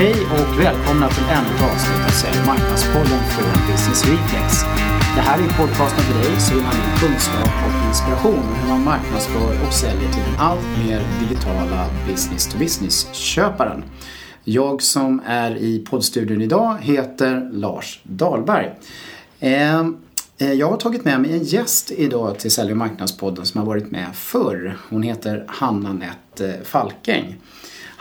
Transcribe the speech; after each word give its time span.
Hej 0.00 0.14
och 0.14 0.60
välkomna 0.60 1.08
till 1.08 1.24
ännu 1.24 1.48
ett 1.56 1.62
avsnitt 1.62 2.06
av 2.06 2.10
Sälj 2.10 2.46
marknadspodden 2.46 3.20
från 3.32 3.72
Business 3.72 4.04
Reflex. 4.08 4.62
Det 5.16 5.20
här 5.20 5.38
är 5.38 5.48
podcasten 5.58 6.04
för 6.04 6.18
dig 6.24 6.40
som 6.40 6.56
vill 6.56 6.64
ha 6.64 6.72
in 6.72 6.98
kunskap 7.00 7.54
och 7.66 7.88
inspiration 7.88 8.38
om 8.38 8.54
hur 8.54 8.68
man 8.68 8.84
marknadsför 8.84 9.66
och 9.66 9.72
säljer 9.72 10.12
till 10.12 10.22
den 10.22 10.40
allt 10.40 10.78
mer 10.78 11.02
digitala 11.20 11.86
business-to-business-köparen. 12.06 13.84
Jag 14.44 14.82
som 14.82 15.22
är 15.26 15.56
i 15.56 15.78
poddstudion 15.78 16.42
idag 16.42 16.78
heter 16.80 17.50
Lars 17.52 18.00
Dahlberg. 18.02 18.74
Ehm, 19.40 19.96
eh, 20.38 20.52
jag 20.52 20.70
har 20.70 20.76
tagit 20.76 21.04
med 21.04 21.20
mig 21.20 21.32
en 21.32 21.44
gäst 21.44 21.90
idag 21.90 22.38
till 22.38 22.50
Sälj 22.50 22.70
och 22.70 22.76
marknadspodden 22.76 23.46
som 23.46 23.58
har 23.58 23.66
varit 23.66 23.90
med 23.90 24.06
förr. 24.14 24.76
Hon 24.90 25.02
heter 25.02 25.44
Hanna 25.48 25.92
Nett 25.92 26.16
Falkeng. 26.36 26.64
Falkäng. 26.64 27.36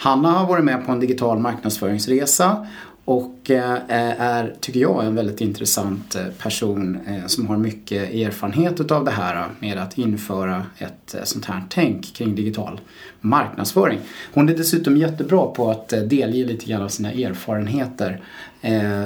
Hanna 0.02 0.31
har 0.31 0.47
varit 0.47 0.66
med 0.66 0.86
på 0.86 0.91
en 0.91 1.00
digital 1.00 1.39
marknadsföringsresa 1.39 2.68
och 3.05 3.52
eh, 3.52 3.77
är, 4.20 4.55
tycker 4.59 4.80
jag, 4.80 5.05
en 5.05 5.16
väldigt 5.16 5.41
intressant 5.41 6.16
eh, 6.16 6.26
person 6.38 6.99
eh, 7.07 7.26
som 7.26 7.48
har 7.48 7.57
mycket 7.57 8.13
erfarenhet 8.13 8.80
utav 8.80 9.05
det 9.05 9.12
här 9.12 9.48
med 9.59 9.77
att 9.77 9.98
införa 9.98 10.66
ett 10.77 11.16
sånt 11.23 11.45
här 11.45 11.63
tänk 11.70 12.13
kring 12.16 12.35
digital 12.35 12.81
marknadsföring. 13.21 13.99
Hon 14.34 14.49
är 14.49 14.57
dessutom 14.57 14.98
jättebra 14.98 15.45
på 15.45 15.71
att 15.71 15.90
delge 15.90 16.45
lite 16.45 16.66
grann 16.66 16.81
av 16.81 16.90
sina 16.90 17.12
erfarenheter 17.12 18.21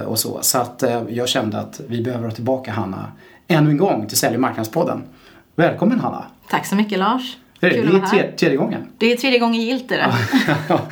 och 0.06 0.20
så. 0.20 0.40
Så 0.42 0.58
att 0.58 0.84
jag 1.10 1.30
kände 1.30 1.60
att 1.60 1.82
vi 1.88 2.02
behöver 2.02 2.26
ha 2.26 2.36
tillbaka 2.36 2.72
Hanna 2.72 3.12
ännu 3.48 3.70
en 3.70 3.78
gång 3.78 4.08
till 4.08 4.18
Sälj 4.18 4.36
och 4.36 4.42
marknadspodden. 4.42 5.04
Välkommen 5.56 6.00
Hanna! 6.00 6.26
Tack 6.50 6.66
så 6.66 6.76
mycket 6.76 7.00
Lars! 7.00 7.38
Det 7.70 7.78
är, 7.80 7.92
det 7.92 7.98
är 7.98 8.02
tredje, 8.08 8.32
tredje 8.32 8.58
gången. 8.58 8.88
Det 8.98 9.12
är 9.12 9.18
tredje 9.18 9.40
gången 9.40 9.62
gilt 9.62 9.92
är 9.92 9.98
det. 9.98 10.14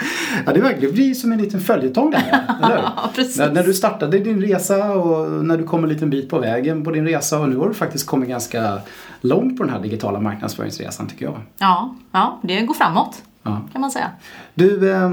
ja, 0.45 0.53
det 0.53 0.61
verkligen 0.61 0.93
blir 0.93 1.13
som 1.13 1.31
en 1.31 1.41
liten 1.41 1.59
följetong 1.59 2.11
det 2.11 2.17
eller 2.63 2.77
ja. 2.77 3.11
När, 3.37 3.51
när, 3.51 3.63
du 3.63 3.73
startade 3.73 4.19
din 4.19 4.41
resa 4.41 4.91
och 4.91 5.45
när 5.45 5.57
du 5.57 5.63
kom 5.63 5.83
en 5.83 5.89
liten 5.89 6.09
bit 6.09 6.29
på 6.29 6.39
vägen 6.39 6.83
på 6.83 6.91
din 6.91 7.07
resa 7.07 7.39
och 7.39 7.49
nu 7.49 7.57
har 7.57 7.67
du 7.67 7.73
faktiskt 7.73 8.05
kommit 8.05 8.29
ganska 8.29 8.79
långt 9.21 9.57
på 9.57 9.63
den 9.63 9.73
här 9.73 9.81
digitala 9.81 10.19
marknadsföringsresan 10.19 11.07
tycker 11.07 11.25
jag. 11.25 11.39
Ja, 11.57 11.95
ja 12.11 12.39
det 12.41 12.61
går 12.61 12.73
framåt 12.73 13.23
ja. 13.43 13.61
kan 13.71 13.81
man 13.81 13.91
säga. 13.91 14.11
Du, 14.53 14.91
eh, 14.91 15.11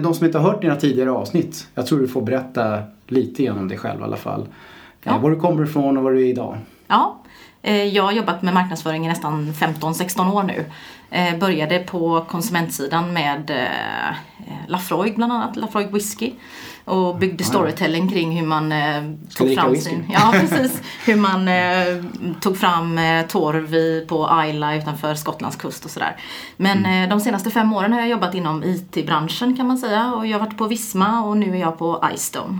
de 0.00 0.14
som 0.14 0.26
inte 0.26 0.38
har 0.38 0.50
hört 0.50 0.62
dina 0.62 0.76
tidigare 0.76 1.10
avsnitt, 1.10 1.68
jag 1.74 1.86
tror 1.86 1.98
du 1.98 2.08
får 2.08 2.22
berätta 2.22 2.82
lite 3.06 3.42
grann 3.42 3.58
om 3.58 3.68
dig 3.68 3.78
själv 3.78 4.00
i 4.00 4.04
alla 4.04 4.16
fall. 4.16 4.46
Ja. 5.02 5.14
Eh, 5.14 5.20
var 5.20 5.30
du 5.30 5.36
kommer 5.36 5.64
ifrån 5.64 5.96
och 5.96 6.02
var 6.04 6.12
du 6.12 6.20
är 6.20 6.30
idag. 6.30 6.58
Ja, 6.86 7.18
Eh, 7.62 7.84
jag 7.84 8.02
har 8.02 8.12
jobbat 8.12 8.42
med 8.42 8.54
marknadsföring 8.54 9.06
i 9.06 9.08
nästan 9.08 9.52
15-16 9.52 10.32
år 10.32 10.42
nu. 10.42 10.64
Eh, 11.10 11.38
började 11.38 11.78
på 11.78 12.24
konsumentsidan 12.28 13.12
med 13.12 13.50
eh, 13.50 14.16
Lafroig 14.68 15.16
bland 15.16 15.32
annat, 15.32 15.56
Lafroig 15.56 15.92
Whisky. 15.92 16.32
Och 16.84 17.18
byggde 17.18 17.44
storytelling 17.44 18.08
kring 18.08 18.40
hur 18.40 18.46
man 18.46 18.74
tog 19.34 19.54
fram 19.54 19.76
sin... 19.76 20.04
Ja, 20.12 20.34
precis. 20.40 20.82
hur 21.04 21.16
man 21.16 21.50
tog 22.40 22.58
fram 22.58 23.00
torv 23.28 24.06
på 24.06 24.28
Ayla 24.30 24.76
utanför 24.76 25.14
Skottlands 25.14 25.56
kust 25.56 25.84
och 25.84 25.90
sådär. 25.90 26.16
Men 26.56 26.78
mm. 26.78 27.10
de 27.10 27.20
senaste 27.20 27.50
fem 27.50 27.72
åren 27.72 27.92
har 27.92 28.00
jag 28.00 28.08
jobbat 28.08 28.34
inom 28.34 28.64
IT-branschen 28.64 29.56
kan 29.56 29.66
man 29.66 29.78
säga. 29.78 30.14
Och 30.14 30.26
jag 30.26 30.38
har 30.38 30.46
varit 30.46 30.58
på 30.58 30.66
Visma 30.66 31.22
och 31.22 31.36
nu 31.36 31.56
är 31.56 31.60
jag 31.60 31.78
på 31.78 32.04
iStone. 32.14 32.58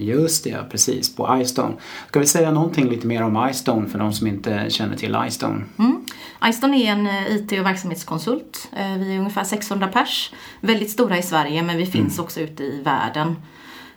Just 0.00 0.44
det, 0.44 0.64
precis. 0.70 1.16
På 1.16 1.38
iStone. 1.42 1.74
Ska 2.08 2.20
vi 2.20 2.26
säga 2.26 2.50
någonting 2.50 2.88
lite 2.88 3.06
mer 3.06 3.22
om 3.22 3.48
iStone 3.50 3.88
för 3.88 3.98
de 3.98 4.12
som 4.12 4.26
inte 4.26 4.66
känner 4.70 4.96
till 4.96 5.16
iStone? 5.28 5.64
Mm. 5.78 5.99
iStone 6.44 6.76
är 6.76 6.92
en 6.92 7.06
eh, 7.06 7.36
IT 7.36 7.52
och 7.52 7.66
verksamhetskonsult. 7.66 8.68
Eh, 8.76 8.94
vi 8.94 9.14
är 9.14 9.18
ungefär 9.18 9.44
600 9.44 9.88
pers. 9.88 10.32
Väldigt 10.60 10.90
stora 10.90 11.18
i 11.18 11.22
Sverige 11.22 11.62
men 11.62 11.76
vi 11.76 11.86
finns 11.86 12.18
mm. 12.18 12.24
också 12.24 12.40
ute 12.40 12.64
i 12.64 12.82
världen. 12.82 13.36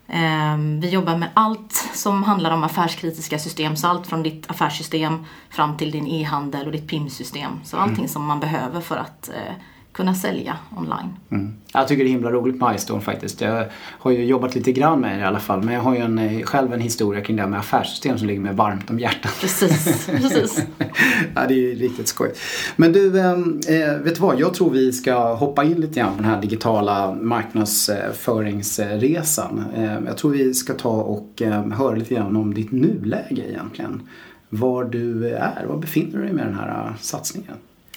Ehm, 0.07 0.79
vi 0.79 0.89
jobbar 0.89 1.17
med 1.17 1.29
allt 1.33 1.73
som 1.93 2.23
handlar 2.23 2.51
om 2.51 2.63
affärskritiska 2.63 3.39
system. 3.39 3.75
Så 3.75 3.87
allt 3.87 4.07
från 4.07 4.23
ditt 4.23 4.49
affärssystem 4.49 5.25
fram 5.49 5.77
till 5.77 5.91
din 5.91 6.07
e-handel 6.07 6.65
och 6.65 6.71
ditt 6.71 6.87
PIM-system. 6.87 7.59
Så 7.63 7.77
allting 7.77 7.97
mm. 7.97 8.07
som 8.07 8.25
man 8.25 8.39
behöver 8.39 8.81
för 8.81 8.97
att 8.97 9.29
eh, 9.29 9.53
kunna 9.93 10.15
sälja 10.15 10.57
online. 10.77 11.09
Mm. 11.31 11.53
Jag 11.73 11.87
tycker 11.87 12.03
det 12.03 12.09
är 12.09 12.11
himla 12.11 12.31
roligt 12.31 12.61
med 12.61 12.75
iStone 12.75 13.01
faktiskt. 13.01 13.41
Jag 13.41 13.65
har 13.75 14.11
ju 14.11 14.25
jobbat 14.25 14.55
lite 14.55 14.71
grann 14.71 14.99
med 14.99 15.17
det 15.17 15.21
i 15.21 15.23
alla 15.23 15.39
fall. 15.39 15.61
Men 15.61 15.73
jag 15.73 15.81
har 15.81 15.95
ju 15.95 16.01
en, 16.01 16.19
eh, 16.19 16.41
själv 16.41 16.73
en 16.73 16.81
historia 16.81 17.21
kring 17.21 17.35
det 17.35 17.41
här 17.41 17.49
med 17.49 17.59
affärssystem 17.59 18.17
som 18.17 18.27
ligger 18.27 18.41
mig 18.41 18.53
varmt 18.53 18.89
om 18.89 18.99
hjärtat. 18.99 19.31
Precis, 19.41 20.05
precis. 20.05 20.61
ja, 21.35 21.47
det 21.47 21.53
är 21.53 21.57
ju 21.57 21.75
riktigt 21.75 22.07
skoj. 22.07 22.33
Men 22.75 22.93
du, 22.93 23.19
ehm, 23.19 23.59
eh, 23.69 23.97
vet 23.97 24.15
du 24.15 24.21
vad? 24.21 24.39
Jag 24.39 24.53
tror 24.53 24.69
vi 24.69 24.93
ska 24.93 25.33
hoppa 25.33 25.63
in 25.63 25.81
lite 25.81 25.99
grann 25.99 26.17
på 26.17 26.21
den 26.21 26.31
här 26.31 26.41
digitala 26.41 27.13
marknadsföringsresan. 27.13 29.63
Eh, 29.75 29.97
jag 30.05 30.17
tror 30.17 30.31
vi 30.31 30.53
ska 30.53 30.73
ta 30.73 31.01
och 31.01 31.41
eh, 31.41 31.67
höra 31.67 31.95
lite 31.95 32.15
grann 32.15 32.35
om 32.35 32.53
ditt 32.53 32.71
nuläge 32.71 33.43
egentligen. 33.49 34.01
Var 34.49 34.83
du 34.83 35.29
är, 35.29 35.65
var 35.65 35.77
befinner 35.77 36.17
du 36.17 36.23
dig 36.23 36.33
med 36.33 36.45
den 36.45 36.55
här 36.55 36.87
eh, 36.87 36.95
satsningen? 36.99 37.55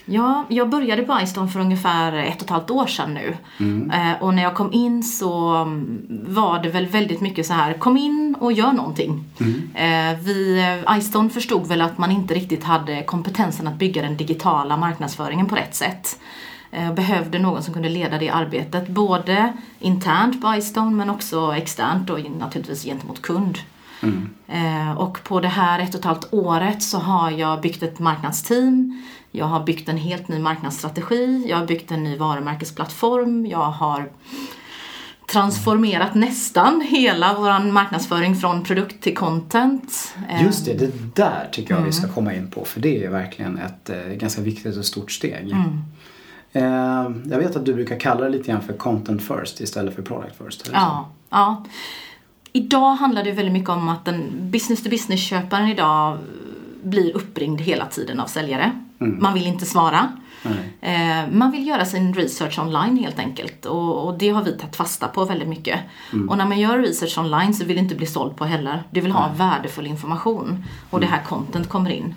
Ja, 0.09 0.45
jag 0.49 0.69
började 0.69 1.03
på 1.03 1.19
iStone 1.23 1.49
för 1.49 1.61
ungefär 1.61 2.13
ett 2.13 2.37
och 2.37 2.43
ett 2.43 2.51
halvt 2.51 2.71
år 2.71 2.87
sedan 2.87 3.15
nu. 3.15 3.37
Mm. 3.61 3.91
Eh, 3.91 4.23
och 4.23 4.35
när 4.35 4.43
jag 4.43 4.55
kom 4.55 4.73
in 4.73 5.03
så 5.03 5.49
mm, 5.49 6.07
var 6.29 6.63
det 6.63 6.69
väl 6.69 6.87
väldigt 6.87 7.21
mycket 7.21 7.47
så 7.47 7.53
här, 7.53 7.73
kom 7.73 7.97
in 7.97 8.37
och 8.41 8.53
gör 8.53 8.73
någonting. 8.73 9.25
Mm. 9.41 9.71
Eh, 9.75 10.19
vi, 10.21 10.59
eh, 11.19 11.29
förstod 11.29 11.67
väl 11.67 11.81
att 11.81 11.99
man 11.99 12.11
inte 12.11 12.35
riktigt 12.35 12.65
hade 12.65 13.03
kompetensen 13.03 13.67
att 13.67 13.79
bygga 13.79 14.03
den 14.03 14.17
digitala 14.17 14.77
marknadsföringen 14.77 15.47
på 15.47 15.57
rätt 15.57 15.75
sätt. 15.75 16.19
Eh, 16.71 16.93
behövde 16.93 17.39
någon 17.39 17.63
som 17.63 17.75
kunde 17.75 17.89
leda 17.89 18.19
det 18.19 18.31
arbetet, 18.31 18.89
både 18.89 19.53
internt 19.79 20.43
på 20.43 20.55
iStone 20.55 20.97
men 20.97 21.11
också 21.11 21.55
externt 21.57 22.11
och 22.11 22.19
naturligtvis 22.39 22.85
gentemot 22.85 23.23
kund. 23.23 23.59
Mm. 24.03 24.31
Eh, 24.49 24.99
och 24.99 25.25
på 25.25 25.41
det 25.41 25.49
här 25.49 25.79
ett 25.79 25.95
och 25.95 25.99
ett 25.99 26.05
halvt 26.05 26.29
året 26.31 26.83
så 26.83 26.99
har 26.99 27.31
jag 27.31 27.61
byggt 27.61 27.83
ett 27.83 27.99
marknadsteam 27.99 29.03
jag 29.37 29.47
har 29.47 29.65
byggt 29.65 29.89
en 29.89 29.97
helt 29.97 30.29
ny 30.29 30.39
marknadsstrategi, 30.39 31.47
jag 31.49 31.57
har 31.57 31.67
byggt 31.67 31.91
en 31.91 32.05
ny 32.05 32.17
varumärkesplattform, 32.17 33.47
jag 33.47 33.71
har 33.71 34.11
transformerat 35.33 36.15
nästan 36.15 36.81
hela 36.81 37.35
vår 37.39 37.73
marknadsföring 37.73 38.37
från 38.37 38.65
produkt 38.65 39.03
till 39.03 39.17
content. 39.17 40.15
Just 40.43 40.65
det, 40.65 40.75
det 40.75 41.17
där 41.17 41.49
tycker 41.53 41.71
jag 41.71 41.79
mm. 41.79 41.91
vi 41.91 41.97
ska 41.97 42.09
komma 42.09 42.35
in 42.35 42.51
på 42.51 42.65
för 42.65 42.81
det 42.81 43.05
är 43.05 43.11
verkligen 43.11 43.59
ett 43.59 43.91
eh, 43.91 43.97
ganska 43.97 44.43
viktigt 44.43 44.77
och 44.77 44.85
stort 44.85 45.13
steg. 45.13 45.53
Mm. 45.53 45.83
Eh, 46.53 47.31
jag 47.31 47.39
vet 47.39 47.57
att 47.57 47.67
du 47.67 47.75
brukar 47.75 48.01
kalla 48.01 48.25
det 48.25 48.31
lite 48.31 48.53
grann 48.53 48.63
för 48.63 48.73
content 48.73 49.23
first 49.23 49.61
istället 49.61 49.95
för 49.95 50.03
product 50.03 50.37
first. 50.45 50.71
Ja, 50.73 51.11
ja. 51.31 51.65
Idag 52.57 52.95
handlar 52.95 53.25
det 53.25 53.33
väldigt 53.33 53.53
mycket 53.53 53.71
om 53.71 53.89
att 53.89 54.05
den 54.05 54.51
business 54.51 54.83
to 54.83 54.91
business 54.91 55.21
köparen 55.21 55.69
idag 55.69 56.19
blir 56.83 57.17
uppringd 57.17 57.61
hela 57.61 57.87
tiden 57.87 58.21
av 58.21 58.27
säljare. 58.27 58.73
Mm. 59.01 59.23
Man 59.23 59.35
vill 59.35 59.47
inte 59.47 59.67
svara. 59.67 60.13
Eh, 60.81 61.31
man 61.33 61.51
vill 61.51 61.67
göra 61.67 61.85
sin 61.85 62.15
research 62.15 62.59
online 62.59 62.97
helt 62.97 63.19
enkelt 63.19 63.67
och, 63.67 64.07
och 64.07 64.19
det 64.19 64.29
har 64.29 64.43
vi 64.43 64.53
tagit 64.53 64.77
fasta 64.77 65.09
på 65.09 65.25
väldigt 65.25 65.49
mycket. 65.49 65.81
Mm. 66.13 66.29
Och 66.29 66.39
när 66.39 66.47
man 66.47 66.61
gör 66.61 66.79
research 66.79 67.19
online 67.19 67.55
så 67.55 67.65
vill 67.65 67.77
du 67.77 67.83
inte 67.83 67.95
bli 67.95 68.07
såld 68.07 68.37
på 68.37 68.45
heller. 68.45 68.83
Du 68.91 69.01
vill 69.01 69.13
ha 69.13 69.31
värdefull 69.37 69.87
information 69.87 70.65
och 70.91 71.01
det 71.01 71.07
här 71.07 71.23
content 71.23 71.69
kommer 71.69 71.91
in. 71.91 72.15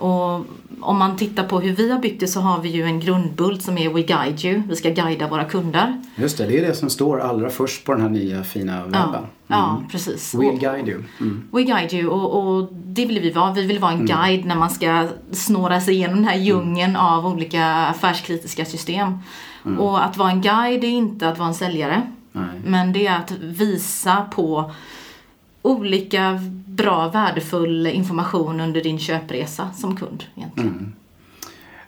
Och 0.00 0.46
om 0.80 0.98
man 0.98 1.16
tittar 1.16 1.44
på 1.44 1.60
hur 1.60 1.72
vi 1.74 1.90
har 1.90 1.98
byggt 1.98 2.20
det 2.20 2.26
så 2.26 2.40
har 2.40 2.60
vi 2.60 2.68
ju 2.68 2.84
en 2.84 3.00
grundbult 3.00 3.62
som 3.62 3.78
är 3.78 3.90
We 3.90 4.02
Guide 4.02 4.44
You. 4.44 4.62
Vi 4.68 4.76
ska 4.76 4.90
guida 4.90 5.28
våra 5.28 5.44
kunder. 5.44 6.02
Just 6.14 6.38
det, 6.38 6.46
det 6.46 6.58
är 6.58 6.66
det 6.66 6.74
som 6.74 6.90
står 6.90 7.20
allra 7.20 7.50
först 7.50 7.84
på 7.84 7.92
den 7.92 8.02
här 8.02 8.08
nya 8.08 8.44
fina 8.44 8.84
webben. 8.84 8.94
Ja, 9.02 9.18
mm. 9.18 9.26
ja 9.46 9.82
precis. 9.90 10.34
We'll 10.34 10.58
guide 10.58 10.88
you. 10.88 11.02
Mm. 11.20 11.42
We 11.50 11.62
guide 11.62 11.92
you 11.92 12.08
och, 12.08 12.56
och, 12.56 12.68
det 12.72 13.06
vill 13.06 13.20
vi 13.20 13.30
vara. 13.30 13.52
Vi 13.52 13.66
vill 13.66 13.78
vara 13.78 13.92
en 13.92 14.00
mm. 14.00 14.16
guide 14.16 14.44
när 14.44 14.56
man 14.56 14.70
ska 14.70 15.08
snåra 15.32 15.80
sig 15.80 15.94
igenom 15.94 16.16
den 16.16 16.24
här 16.24 16.36
djungeln 16.36 16.90
mm. 16.90 17.02
av 17.02 17.26
olika 17.26 17.66
affärskritiska 17.66 18.64
system. 18.64 19.18
Mm. 19.66 19.80
Och 19.80 20.04
att 20.04 20.16
vara 20.16 20.30
en 20.30 20.40
guide 20.40 20.84
är 20.84 20.88
inte 20.88 21.28
att 21.28 21.38
vara 21.38 21.48
en 21.48 21.54
säljare. 21.54 22.02
Nej. 22.32 22.44
Men 22.64 22.92
det 22.92 23.06
är 23.06 23.18
att 23.18 23.30
visa 23.40 24.16
på 24.30 24.72
olika 25.62 26.40
bra, 26.66 27.08
värdefull 27.08 27.86
information 27.86 28.60
under 28.60 28.80
din 28.80 28.98
köpresa 28.98 29.70
som 29.76 29.96
kund 29.96 30.24
egentligen. 30.36 30.70
Mm. 30.70 30.92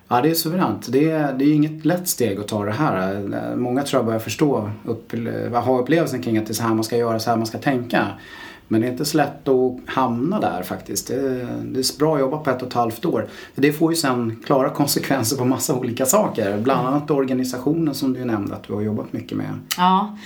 Ja, 0.08 0.20
det 0.20 0.30
är 0.30 0.34
suveränt. 0.34 0.92
Det 0.92 1.10
är, 1.10 1.32
det 1.32 1.44
är 1.44 1.54
inget 1.54 1.84
lätt 1.84 2.08
steg 2.08 2.40
att 2.40 2.48
ta 2.48 2.64
det 2.64 2.72
här. 2.72 3.56
Många 3.56 3.82
tror 3.82 3.98
jag 3.98 4.06
börjar 4.06 4.20
förstå, 4.20 4.70
upp, 4.84 5.12
ha 5.52 5.78
upplevelsen 5.78 6.22
kring 6.22 6.38
att 6.38 6.46
det 6.46 6.52
är 6.52 6.54
så 6.54 6.62
här 6.62 6.74
man 6.74 6.84
ska 6.84 6.96
göra, 6.96 7.18
så 7.18 7.30
här 7.30 7.36
man 7.36 7.46
ska 7.46 7.58
tänka. 7.58 8.06
Men 8.68 8.80
det 8.80 8.86
är 8.86 8.90
inte 8.90 9.04
så 9.04 9.16
lätt 9.16 9.48
att 9.48 9.78
hamna 9.86 10.40
där 10.40 10.62
faktiskt. 10.62 11.08
Det, 11.08 11.46
det 11.64 11.80
är 11.80 11.98
bra 11.98 12.18
jobbat 12.18 12.44
på 12.44 12.50
ett 12.50 12.62
och 12.62 12.68
ett 12.68 12.74
halvt 12.74 13.04
år. 13.04 13.28
Det 13.54 13.72
får 13.72 13.92
ju 13.92 13.96
sen 13.96 14.42
klara 14.46 14.70
konsekvenser 14.70 15.36
på 15.36 15.44
massa 15.44 15.74
olika 15.74 16.06
saker. 16.06 16.58
Bland 16.58 16.88
annat 16.88 17.10
organisationen 17.10 17.94
som 17.94 18.12
du 18.12 18.24
nämnde 18.24 18.54
att 18.54 18.64
du 18.64 18.72
har 18.72 18.80
jobbat 18.80 19.12
mycket 19.12 19.38
med. 19.38 19.58
Ja, 19.76 20.16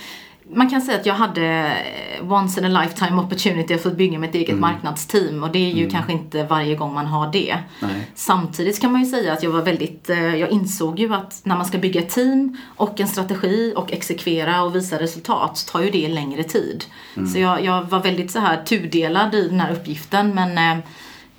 man 0.49 0.69
kan 0.69 0.81
säga 0.81 0.99
att 0.99 1.05
jag 1.05 1.13
hade 1.13 1.73
once 2.21 2.59
in 2.59 2.75
a 2.75 2.81
lifetime 2.81 3.21
opportunity 3.21 3.73
att 3.73 3.83
få 3.83 3.89
bygga 3.89 4.19
mitt 4.19 4.35
eget 4.35 4.49
mm. 4.49 4.61
marknadsteam 4.61 5.43
och 5.43 5.51
det 5.51 5.59
är 5.59 5.73
ju 5.73 5.79
mm. 5.79 5.91
kanske 5.91 6.11
inte 6.13 6.43
varje 6.43 6.75
gång 6.75 6.93
man 6.93 7.05
har 7.05 7.31
det. 7.31 7.57
Nej. 7.79 8.11
Samtidigt 8.15 8.81
kan 8.81 8.91
man 8.91 9.01
ju 9.01 9.07
säga 9.07 9.33
att 9.33 9.43
jag 9.43 9.51
var 9.51 9.61
väldigt, 9.61 10.09
eh, 10.09 10.35
jag 10.35 10.49
insåg 10.49 10.99
ju 10.99 11.13
att 11.13 11.41
när 11.43 11.57
man 11.57 11.65
ska 11.65 11.77
bygga 11.77 12.01
ett 12.01 12.09
team 12.09 12.57
och 12.75 12.99
en 12.99 13.07
strategi 13.07 13.73
och 13.75 13.93
exekvera 13.93 14.63
och 14.63 14.75
visa 14.75 14.99
resultat 14.99 15.57
så 15.57 15.71
tar 15.71 15.81
ju 15.81 15.89
det 15.89 16.07
längre 16.07 16.43
tid. 16.43 16.85
Mm. 17.15 17.29
Så 17.29 17.39
jag, 17.39 17.65
jag, 17.65 17.83
var 17.83 17.99
väldigt 17.99 18.31
så 18.31 18.39
här 18.39 18.63
tudelad 18.63 19.35
i 19.35 19.49
den 19.49 19.59
här 19.59 19.71
uppgiften 19.71 20.35
men 20.35 20.77
eh, 20.77 20.85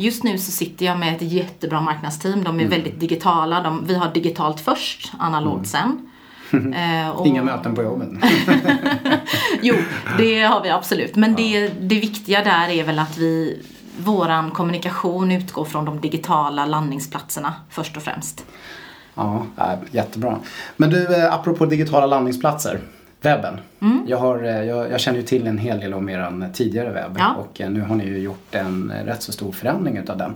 Just 0.00 0.24
nu 0.24 0.38
så 0.38 0.50
sitter 0.50 0.86
jag 0.86 0.98
med 0.98 1.16
ett 1.16 1.22
jättebra 1.22 1.80
marknadsteam. 1.80 2.44
De 2.44 2.60
är 2.60 2.64
mm. 2.64 2.70
väldigt 2.70 3.00
digitala. 3.00 3.62
De, 3.62 3.86
vi 3.86 3.94
har 3.94 4.14
digitalt 4.14 4.60
först, 4.60 5.12
analogt 5.18 5.54
mm. 5.56 5.64
sen. 5.64 6.10
Eh, 6.74 7.08
och... 7.08 7.26
Inga 7.26 7.42
möten 7.42 7.74
på 7.74 7.82
jobbet. 7.82 8.08
jo, 9.62 9.74
det 10.18 10.42
har 10.42 10.62
vi 10.62 10.70
absolut. 10.70 11.16
Men 11.16 11.30
ja. 11.30 11.36
det, 11.36 11.68
det 11.80 12.00
viktiga 12.00 12.44
där 12.44 12.68
är 12.68 12.84
väl 12.84 12.98
att 12.98 13.18
vi, 13.18 13.62
våran 13.98 14.50
kommunikation 14.50 15.32
utgår 15.32 15.64
från 15.64 15.84
de 15.84 16.00
digitala 16.00 16.66
landningsplatserna 16.66 17.54
först 17.70 17.96
och 17.96 18.02
främst. 18.02 18.44
Ja, 19.14 19.46
jättebra. 19.90 20.38
Men 20.76 20.90
du, 20.90 21.16
eh, 21.16 21.34
apropå 21.34 21.66
digitala 21.66 22.06
landningsplatser. 22.06 22.80
Webben. 23.20 23.60
Mm. 23.80 24.04
Jag, 24.06 24.18
har, 24.18 24.44
eh, 24.44 24.64
jag, 24.64 24.90
jag, 24.90 25.00
känner 25.00 25.18
ju 25.18 25.24
till 25.24 25.46
en 25.46 25.58
hel 25.58 25.80
del 25.80 25.94
om 25.94 26.08
er 26.08 26.50
tidigare 26.52 26.92
webb 26.92 27.16
ja. 27.18 27.34
och 27.34 27.60
eh, 27.60 27.70
nu 27.70 27.80
har 27.80 27.94
ni 27.94 28.04
ju 28.04 28.18
gjort 28.18 28.54
en 28.54 28.92
rätt 29.04 29.22
så 29.22 29.32
stor 29.32 29.52
förändring 29.52 29.96
utav 29.96 30.18
den. 30.18 30.34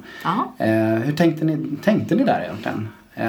Eh, 0.59 1.03
hur 1.03 1.13
tänkte 1.13 1.45
ni, 1.45 1.77
tänkte 1.83 2.15
ni 2.15 2.25
där 2.25 2.41
egentligen? 2.41 2.89
Eh, 3.15 3.29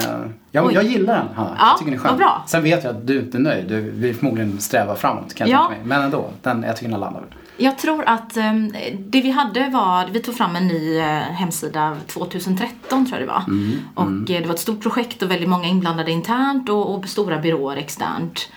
jag, 0.50 0.72
jag, 0.72 0.84
gillar 0.84 1.14
den 1.14 1.34
Hanna. 1.34 1.56
Ja, 1.58 1.66
jag 1.68 1.78
tycker 1.78 1.90
den 1.90 2.00
är 2.00 2.04
skön. 2.04 2.18
Bra. 2.18 2.44
Sen 2.46 2.62
vet 2.62 2.84
jag 2.84 2.96
att 2.96 3.06
du 3.06 3.20
inte 3.20 3.38
är 3.38 3.40
nöjd. 3.40 3.68
Du 3.68 3.80
vill 3.80 4.14
förmodligen 4.14 4.60
sträva 4.60 4.96
framåt 4.96 5.34
kan 5.34 5.48
jag 5.48 5.60
ja. 5.60 5.68
mig. 5.68 5.78
Men 5.84 6.02
ändå, 6.02 6.30
den, 6.42 6.62
jag 6.62 6.76
tycker 6.76 6.90
den 6.90 7.00
landar 7.00 7.20
väl. 7.20 7.30
Jag 7.56 7.78
tror 7.78 8.04
att 8.06 8.36
um, 8.36 8.72
det 8.98 9.20
vi 9.20 9.30
hade 9.30 9.68
var, 9.68 10.06
vi 10.06 10.20
tog 10.20 10.34
fram 10.34 10.56
en 10.56 10.66
ny 10.68 10.98
uh, 10.98 11.04
hemsida 11.04 11.96
2013 12.06 13.06
tror 13.06 13.20
jag 13.20 13.28
det 13.28 13.32
var. 13.32 13.44
Mm, 13.48 13.80
och 13.94 14.02
mm. 14.02 14.24
det 14.24 14.46
var 14.46 14.54
ett 14.54 14.60
stort 14.60 14.82
projekt 14.82 15.22
och 15.22 15.30
väldigt 15.30 15.48
många 15.48 15.66
inblandade 15.66 16.10
internt 16.10 16.68
och, 16.68 16.94
och 16.94 17.08
stora 17.08 17.38
byråer 17.38 17.76
externt. 17.76 18.48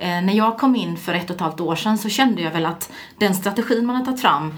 Uh, 0.00 0.06
när 0.06 0.32
jag 0.32 0.58
kom 0.58 0.76
in 0.76 0.96
för 0.96 1.14
ett 1.14 1.30
och 1.30 1.36
ett 1.36 1.40
halvt 1.40 1.60
år 1.60 1.76
sedan 1.76 1.98
så 1.98 2.08
kände 2.08 2.42
jag 2.42 2.50
väl 2.50 2.66
att 2.66 2.92
den 3.18 3.34
strategin 3.34 3.86
man 3.86 3.96
har 3.96 4.04
tagit 4.04 4.20
fram 4.20 4.54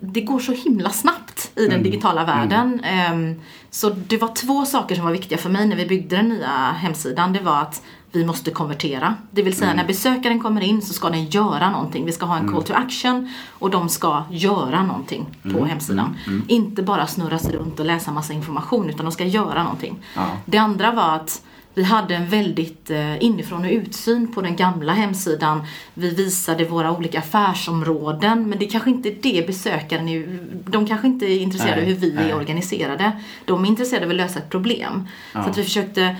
det 0.00 0.20
går 0.20 0.38
så 0.38 0.52
himla 0.52 0.90
snabbt 0.90 1.25
i 1.56 1.62
den 1.62 1.70
mm. 1.70 1.82
digitala 1.82 2.24
världen. 2.24 2.80
Mm. 2.84 3.40
Så 3.70 3.90
det 3.90 4.16
var 4.16 4.28
två 4.34 4.64
saker 4.64 4.94
som 4.94 5.04
var 5.04 5.12
viktiga 5.12 5.38
för 5.38 5.50
mig 5.50 5.66
när 5.66 5.76
vi 5.76 5.86
byggde 5.86 6.16
den 6.16 6.28
nya 6.28 6.72
hemsidan. 6.72 7.32
Det 7.32 7.40
var 7.40 7.60
att 7.60 7.82
vi 8.12 8.24
måste 8.24 8.50
konvertera. 8.50 9.14
Det 9.30 9.42
vill 9.42 9.56
säga 9.56 9.70
mm. 9.70 9.76
när 9.76 9.86
besökaren 9.86 10.40
kommer 10.40 10.60
in 10.60 10.82
så 10.82 10.94
ska 10.94 11.10
den 11.10 11.24
göra 11.24 11.70
någonting. 11.70 12.04
Vi 12.04 12.12
ska 12.12 12.26
ha 12.26 12.36
en 12.36 12.42
mm. 12.42 12.54
call 12.54 12.62
to 12.62 12.72
action 12.74 13.32
och 13.48 13.70
de 13.70 13.88
ska 13.88 14.24
göra 14.30 14.82
någonting 14.82 15.26
på 15.42 15.48
mm. 15.48 15.64
hemsidan. 15.64 16.16
Inte 16.48 16.82
bara 16.82 17.06
snurra 17.06 17.38
sig 17.38 17.52
runt 17.56 17.80
och 17.80 17.86
läsa 17.86 18.12
massa 18.12 18.32
information 18.32 18.90
utan 18.90 19.06
de 19.06 19.12
ska 19.12 19.24
göra 19.24 19.62
någonting. 19.62 19.98
Ja. 20.14 20.22
Det 20.44 20.58
andra 20.58 20.92
var 20.92 21.14
att 21.14 21.42
vi 21.76 21.82
hade 21.82 22.14
en 22.14 22.26
väldigt 22.26 22.90
eh, 22.90 23.24
inifrån 23.24 23.64
och 23.64 23.70
utsyn 23.70 24.32
på 24.32 24.42
den 24.42 24.56
gamla 24.56 24.92
hemsidan. 24.92 25.66
Vi 25.94 26.14
visade 26.14 26.64
våra 26.64 26.96
olika 26.96 27.18
affärsområden 27.18 28.48
men 28.48 28.58
det 28.58 28.66
kanske 28.66 28.90
inte 28.90 29.08
är 29.08 29.16
det 29.22 29.46
besökaren 29.46 30.08
är, 30.08 30.38
de 30.70 30.86
kanske 30.86 31.06
inte 31.06 31.26
är 31.26 31.38
intresserade 31.38 31.80
av 31.80 31.86
hur 31.86 31.94
vi 31.94 32.12
nej. 32.12 32.30
är 32.30 32.36
organiserade. 32.36 33.12
De 33.44 33.64
är 33.64 33.68
intresserade 33.68 34.04
av 34.04 34.10
att 34.10 34.16
lösa 34.16 34.38
ett 34.38 34.50
problem. 34.50 35.08
Ja. 35.34 35.42
Så 35.42 35.50
att 35.50 35.58
vi 35.58 35.64
försökte 35.64 36.16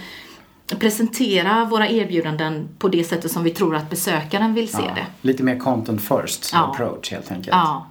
presentera 0.79 1.65
våra 1.65 1.89
erbjudanden 1.89 2.69
på 2.79 2.89
det 2.89 3.05
sättet 3.05 3.31
som 3.33 3.45
vi 3.45 3.51
tror 3.51 3.77
att 3.77 3.91
besökaren 3.91 4.55
vill 4.55 4.69
se 4.69 4.83
ja. 4.87 4.95
det. 4.95 5.29
Lite 5.29 5.43
mer 5.43 5.59
content 5.59 6.03
first 6.03 6.51
ja. 6.53 6.71
approach 6.71 7.13
helt 7.13 7.31
enkelt. 7.33 7.57
Ja, 7.57 7.87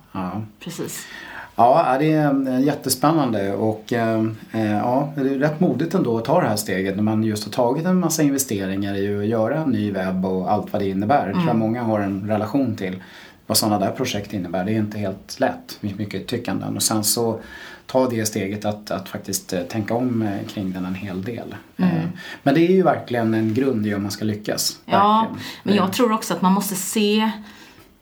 precis. 0.59 1.07
Ja, 1.55 1.95
det 1.99 2.13
är 2.13 2.47
eh, 2.47 2.59
jättespännande 2.59 3.53
och 3.53 3.93
eh, 3.93 4.23
eh, 4.51 4.71
ja, 4.71 5.13
det 5.15 5.21
är 5.21 5.39
rätt 5.39 5.59
modigt 5.59 5.93
ändå 5.93 6.17
att 6.17 6.25
ta 6.25 6.41
det 6.41 6.47
här 6.47 6.55
steget 6.55 6.95
när 6.95 7.03
man 7.03 7.23
just 7.23 7.43
har 7.43 7.51
tagit 7.51 7.85
en 7.85 7.99
massa 7.99 8.23
investeringar 8.23 8.95
i 8.95 9.17
att 9.19 9.25
göra 9.25 9.57
en 9.57 9.69
ny 9.69 9.91
webb 9.91 10.25
och 10.25 10.51
allt 10.51 10.73
vad 10.73 10.81
det 10.81 10.89
innebär. 10.89 11.23
Mm. 11.23 11.35
Jag 11.35 11.43
tror 11.43 11.53
många 11.53 11.83
har 11.83 11.99
en 11.99 12.27
relation 12.27 12.75
till 12.75 13.03
vad 13.47 13.57
sådana 13.57 13.79
där 13.79 13.91
projekt 13.91 14.33
innebär. 14.33 14.65
Det 14.65 14.71
är 14.71 14.77
inte 14.77 14.97
helt 14.97 15.39
lätt, 15.39 15.77
mycket 15.81 16.27
tyckanden. 16.27 16.75
Och 16.75 16.83
sen 16.83 17.03
så 17.03 17.39
ta 17.85 18.09
det 18.09 18.25
steget 18.25 18.65
att, 18.65 18.91
att 18.91 19.09
faktiskt 19.09 19.53
tänka 19.69 19.93
om 19.93 20.29
kring 20.47 20.71
den 20.71 20.85
en 20.85 20.95
hel 20.95 21.23
del. 21.23 21.55
Mm. 21.77 21.91
Men 22.43 22.53
det 22.53 22.67
är 22.67 22.71
ju 22.71 22.83
verkligen 22.83 23.33
en 23.33 23.53
grund 23.53 23.87
i 23.87 23.95
om 23.95 24.01
man 24.01 24.11
ska 24.11 24.25
lyckas. 24.25 24.79
Ja, 24.85 25.19
verkligen. 25.21 25.45
men 25.63 25.75
jag 25.75 25.93
tror 25.93 26.11
också 26.11 26.33
att 26.33 26.41
man 26.41 26.53
måste 26.53 26.75
se 26.75 27.31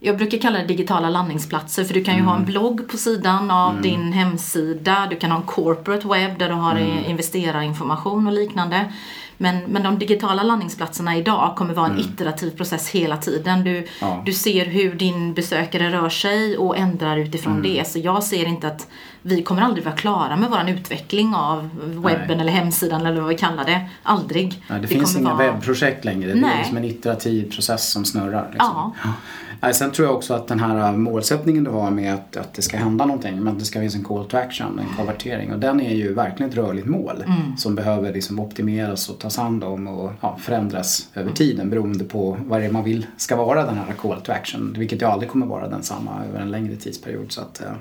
jag 0.06 0.18
brukar 0.18 0.38
kalla 0.38 0.60
det 0.60 0.66
digitala 0.66 1.10
landningsplatser 1.10 1.84
för 1.84 1.94
du 1.94 2.04
kan 2.04 2.14
ju 2.14 2.20
mm. 2.20 2.28
ha 2.28 2.36
en 2.36 2.42
mm. 2.42 2.52
blogg 2.52 2.88
på 2.88 2.98
sidan 2.98 3.52
av 3.52 3.72
mm. 3.72 3.82
din 3.82 4.14
hemsida. 4.14 5.08
Du 5.10 5.16
kan 5.16 5.32
ha 5.32 5.38
en 5.38 5.46
corporate 5.46 6.08
web 6.08 6.40
där 6.40 6.50
du 6.50 6.56
har 6.56 6.76
mm. 6.76 7.06
investerarinformation 7.06 8.28
och 8.28 8.34
liknande. 8.34 8.94
Men, 9.38 9.60
men 9.68 9.84
de 9.84 10.00
digitala 10.00 10.44
landningsplatserna 10.44 11.18
idag 11.18 11.54
kommer 11.56 11.74
vara 11.74 11.86
en 11.86 11.92
mm. 11.92 12.06
iterativ 12.06 12.50
process 12.50 12.90
hela 12.90 13.18
tiden. 13.18 13.64
Du, 13.64 13.88
ja. 14.02 14.24
du 14.26 14.34
ser 14.34 14.66
hur 14.66 14.96
din 14.96 15.34
besökare 15.34 15.92
rör 15.92 16.10
sig 16.10 16.58
och 16.58 16.78
ändrar 16.78 17.18
utifrån 17.18 17.54
mm. 17.54 17.64
det. 17.64 17.88
Så 17.88 18.00
jag 18.00 18.24
ser 18.24 18.46
inte 18.46 18.68
att 18.68 18.88
vi 19.26 19.44
kommer 19.44 19.62
aldrig 19.62 19.86
vara 19.86 19.96
klara 19.96 20.36
med 20.36 20.50
vår 20.50 20.70
utveckling 20.70 21.36
av 21.36 21.70
webben 21.84 22.28
Nej. 22.28 22.40
eller 22.40 22.52
hemsidan 22.52 23.06
eller 23.06 23.22
vad 23.22 23.30
vi 23.30 23.38
kallar 23.38 23.66
det. 23.66 23.90
Aldrig. 24.04 24.64
Nej, 24.70 24.82
det 24.82 24.88
vi 24.88 24.96
finns 24.96 25.18
inga 25.18 25.34
vara... 25.34 25.52
webbprojekt 25.52 26.06
längre. 26.06 26.34
Det 26.34 26.40
är 26.40 26.58
liksom 26.58 26.78
en 26.78 26.84
iterativ 26.84 27.52
process 27.52 27.90
som 27.90 28.06
snurrar. 28.06 28.50
Liksom. 28.52 28.94
Ja. 29.04 29.74
Sen 29.74 29.92
tror 29.92 30.08
jag 30.08 30.16
också 30.16 30.34
att 30.34 30.48
den 30.48 30.60
här 30.60 30.92
målsättningen 30.92 31.64
du 31.64 31.72
har 31.72 31.92
med 31.92 32.14
att, 32.14 32.38
att 32.38 32.54
det 32.54 32.62
ska 32.62 32.78
hända 32.78 33.06
någonting, 33.06 33.44
men 33.44 33.54
att 33.54 33.60
det 33.60 33.66
ska 33.66 33.80
finnas 33.80 33.96
en 33.96 34.04
call 34.04 34.26
to 34.26 34.38
action, 34.38 34.80
en 34.80 34.98
konvertering. 34.98 35.54
Och 35.54 35.60
den 35.60 35.82
är 35.82 35.96
ju 35.96 36.14
verkligen 36.14 36.50
ett 36.50 36.58
rörligt 36.58 36.88
mål 36.88 37.24
mm. 37.26 37.58
som 37.58 37.76
behöver 37.76 38.14
liksom 38.14 38.40
optimeras 38.40 39.10
och 39.10 39.20
tas 39.20 39.38
hand 39.38 39.64
om 39.64 39.88
och 39.88 40.12
ja, 40.22 40.38
förändras 40.42 41.08
över 41.14 41.32
tiden 41.32 41.70
beroende 41.70 42.04
på 42.04 42.38
vad 42.40 42.62
det 42.62 42.66
är 42.66 42.72
man 42.72 42.84
vill 42.84 43.06
ska 43.18 43.36
vara 43.36 43.66
den 43.66 43.78
här 43.78 43.94
call 43.94 44.22
to 44.22 44.32
action. 44.32 44.76
Vilket 44.78 45.02
ju 45.02 45.06
aldrig 45.06 45.32
kommer 45.32 45.46
vara 45.46 45.68
densamma 45.68 46.12
över 46.30 46.42
en 46.42 46.52
längre 46.52 46.76
tidsperiod. 46.76 47.32
Så 47.32 47.42
att, 47.42 47.62
eh, 47.62 47.72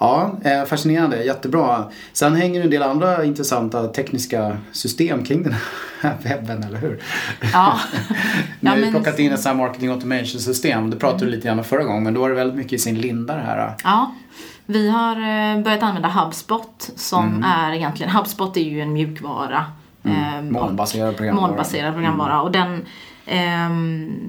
Ja, 0.00 0.32
eh, 0.44 0.64
fascinerande, 0.64 1.24
jättebra. 1.24 1.84
Sen 2.12 2.36
hänger 2.36 2.64
en 2.64 2.70
del 2.70 2.82
andra 2.82 3.24
intressanta 3.24 3.86
tekniska 3.86 4.56
system 4.72 5.24
kring 5.24 5.42
den 5.42 5.54
här 6.00 6.16
webben, 6.22 6.62
eller 6.62 6.78
hur? 6.78 7.02
Ja. 7.52 7.80
Ni 8.60 8.70
har 8.70 8.76
ju 8.76 8.90
plockat 8.90 9.18
in 9.18 9.32
ett 9.32 9.40
sånt 9.40 9.56
här 9.56 9.64
marketing 9.64 9.88
automation 9.90 10.40
system. 10.40 10.90
Det 10.90 10.96
pratade 10.96 11.24
du 11.24 11.30
lite 11.30 11.48
grann 11.48 11.58
om 11.58 11.64
förra 11.64 11.84
gången, 11.84 12.02
men 12.02 12.14
då 12.14 12.20
var 12.20 12.28
det 12.28 12.34
väldigt 12.34 12.56
mycket 12.56 12.72
i 12.72 12.78
sin 12.78 13.00
linda 13.00 13.34
det 13.34 13.42
här. 13.42 13.74
Ja. 13.84 14.14
Vi 14.66 14.90
har 14.90 15.16
eh, 15.16 15.62
börjat 15.62 15.82
använda 15.82 16.08
HubSpot 16.08 16.90
som 16.96 17.28
mm. 17.28 17.42
är 17.42 17.72
egentligen, 17.72 18.12
HubSpot 18.12 18.56
är 18.56 18.60
ju 18.60 18.80
en 18.80 18.92
mjukvara. 18.92 19.64
Mm. 20.04 20.46
Eh, 20.46 20.52
molnbaserad 20.52 21.16
programvara. 21.16 21.46
Molnbaserad 21.46 21.94
programvara. 21.94 22.32
Mm. 22.32 22.44
Och 22.44 22.52
den 22.52 22.86
eh, 23.26 23.70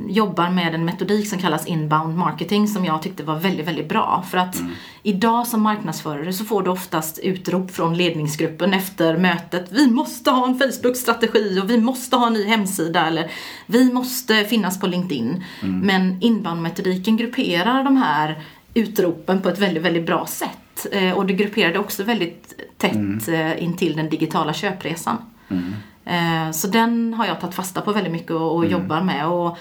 jobbar 0.07 0.49
med 0.49 0.75
en 0.75 0.85
metodik 0.85 1.29
som 1.29 1.39
kallas 1.39 1.67
inbound 1.67 2.17
marketing 2.17 2.67
som 2.67 2.85
jag 2.85 3.01
tyckte 3.01 3.23
var 3.23 3.39
väldigt, 3.39 3.67
väldigt 3.67 3.89
bra. 3.89 4.25
För 4.29 4.37
att 4.37 4.59
mm. 4.59 4.71
idag 5.03 5.47
som 5.47 5.61
marknadsförare 5.61 6.33
så 6.33 6.45
får 6.45 6.63
du 6.63 6.69
oftast 6.69 7.19
utrop 7.19 7.71
från 7.71 7.97
ledningsgruppen 7.97 8.73
efter 8.73 9.17
mötet. 9.17 9.71
Vi 9.71 9.91
måste 9.91 10.31
ha 10.31 10.47
en 10.47 10.59
Facebook-strategi 10.59 11.59
och 11.61 11.69
vi 11.69 11.77
måste 11.77 12.15
ha 12.15 12.27
en 12.27 12.33
ny 12.33 12.43
hemsida 12.43 13.07
eller 13.07 13.31
vi 13.65 13.93
måste 13.93 14.45
finnas 14.45 14.79
på 14.79 14.87
LinkedIn. 14.87 15.43
Mm. 15.61 15.79
Men 15.79 16.21
inbound-metodiken 16.21 17.17
grupperar 17.17 17.83
de 17.83 17.97
här 17.97 18.43
utropen 18.73 19.41
på 19.41 19.49
ett 19.49 19.59
väldigt, 19.59 19.83
väldigt 19.83 20.05
bra 20.05 20.25
sätt. 20.25 20.87
Eh, 20.91 21.11
och 21.11 21.25
det 21.25 21.33
grupperade 21.33 21.79
också 21.79 22.03
väldigt 22.03 22.53
tätt 22.77 22.95
mm. 22.95 23.33
eh, 23.33 23.63
intill 23.63 23.95
den 23.95 24.09
digitala 24.09 24.53
köpresan. 24.53 25.17
Mm. 25.49 25.73
Eh, 26.05 26.51
så 26.51 26.67
den 26.67 27.13
har 27.13 27.25
jag 27.25 27.39
tagit 27.39 27.55
fasta 27.55 27.81
på 27.81 27.91
väldigt 27.91 28.13
mycket 28.13 28.31
och, 28.31 28.55
och 28.55 28.65
mm. 28.65 28.71
jobbar 28.71 29.01
med. 29.01 29.27
Och 29.27 29.57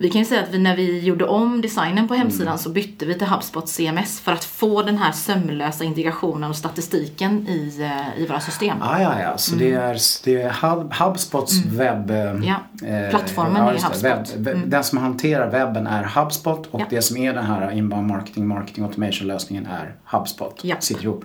vi 0.00 0.10
kan 0.10 0.18
ju 0.18 0.24
säga 0.24 0.42
att 0.42 0.50
vi, 0.50 0.58
när 0.58 0.76
vi 0.76 1.00
gjorde 1.00 1.24
om 1.24 1.60
designen 1.60 2.08
på 2.08 2.14
hemsidan 2.14 2.48
mm. 2.48 2.58
så 2.58 2.70
bytte 2.70 3.06
vi 3.06 3.14
till 3.14 3.26
HubSpot 3.26 3.68
CMS 3.68 4.20
för 4.20 4.32
att 4.32 4.44
få 4.44 4.82
den 4.82 4.98
här 4.98 5.12
sömlösa 5.12 5.84
integrationen 5.84 6.50
och 6.50 6.56
statistiken 6.56 7.48
i, 7.48 7.80
eh, 7.80 8.22
i 8.22 8.26
våra 8.26 8.40
system. 8.40 8.82
Ah, 8.82 9.00
ja, 9.00 9.20
ja, 9.20 9.38
så 9.38 9.54
mm. 9.54 9.64
det 9.64 9.74
är, 9.74 9.98
det 10.24 10.42
är 10.42 10.50
Hub, 10.50 10.92
HubSpots 10.92 11.64
mm. 11.64 11.76
webb... 11.76 12.10
Ja, 12.44 12.86
eh, 12.88 13.10
plattformen 13.10 13.56
ja, 13.56 13.72
är 13.72 13.74
HubSpot. 13.74 14.36
Webb, 14.36 14.48
mm. 14.48 14.70
Den 14.70 14.84
som 14.84 14.98
hanterar 14.98 15.50
webben 15.50 15.86
är 15.86 16.04
HubSpot 16.04 16.66
och 16.70 16.80
ja. 16.80 16.86
det 16.90 17.02
som 17.02 17.16
är 17.16 17.34
den 17.34 17.44
här 17.44 17.70
inbound 17.70 18.06
marketing, 18.06 18.46
marketing 18.46 18.84
automation 18.84 19.26
lösningen 19.26 19.66
är 19.66 19.94
HubSpot. 20.04 20.60
Ja. 20.62 20.76
Sitter 20.80 21.04
ihop. 21.04 21.24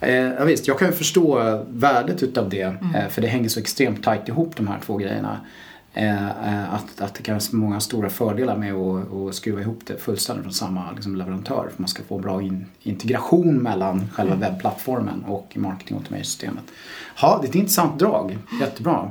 Eh, 0.00 0.14
ja, 0.14 0.44
visst, 0.44 0.68
jag 0.68 0.78
kan 0.78 0.88
ju 0.88 0.94
förstå 0.94 1.60
värdet 1.68 2.22
utav 2.22 2.48
det 2.48 2.62
mm. 2.62 2.94
eh, 2.94 3.08
för 3.08 3.22
det 3.22 3.28
hänger 3.28 3.48
så 3.48 3.60
extremt 3.60 4.02
tajt 4.02 4.28
ihop 4.28 4.56
de 4.56 4.68
här 4.68 4.78
två 4.86 4.96
grejerna. 4.96 5.40
Eh, 5.94 6.24
eh 6.28 6.74
att, 6.74 7.00
att 7.00 7.14
det 7.14 7.22
kan 7.22 7.34
vara 7.34 7.44
många 7.52 7.80
stora 7.80 8.10
fördelar 8.10 8.56
med 8.56 8.74
att, 8.74 9.12
att 9.12 9.34
skruva 9.34 9.60
ihop 9.60 9.80
det 9.86 9.96
fullständigt 9.96 10.44
från 10.44 10.52
samma 10.52 10.92
liksom, 10.92 11.16
leverantör 11.16 11.68
för 11.74 11.82
man 11.82 11.88
ska 11.88 12.02
få 12.02 12.18
bra 12.18 12.42
in, 12.42 12.66
integration 12.82 13.56
mellan 13.56 14.08
själva 14.12 14.34
mm. 14.34 14.50
webbplattformen 14.50 15.24
och 15.24 15.56
marketing 15.56 15.96
automation-systemet. 15.96 16.64
Ja, 17.22 17.38
det 17.40 17.46
är 17.46 17.48
ett 17.48 17.54
intressant 17.54 17.98
drag. 17.98 18.38
Jättebra. 18.60 19.10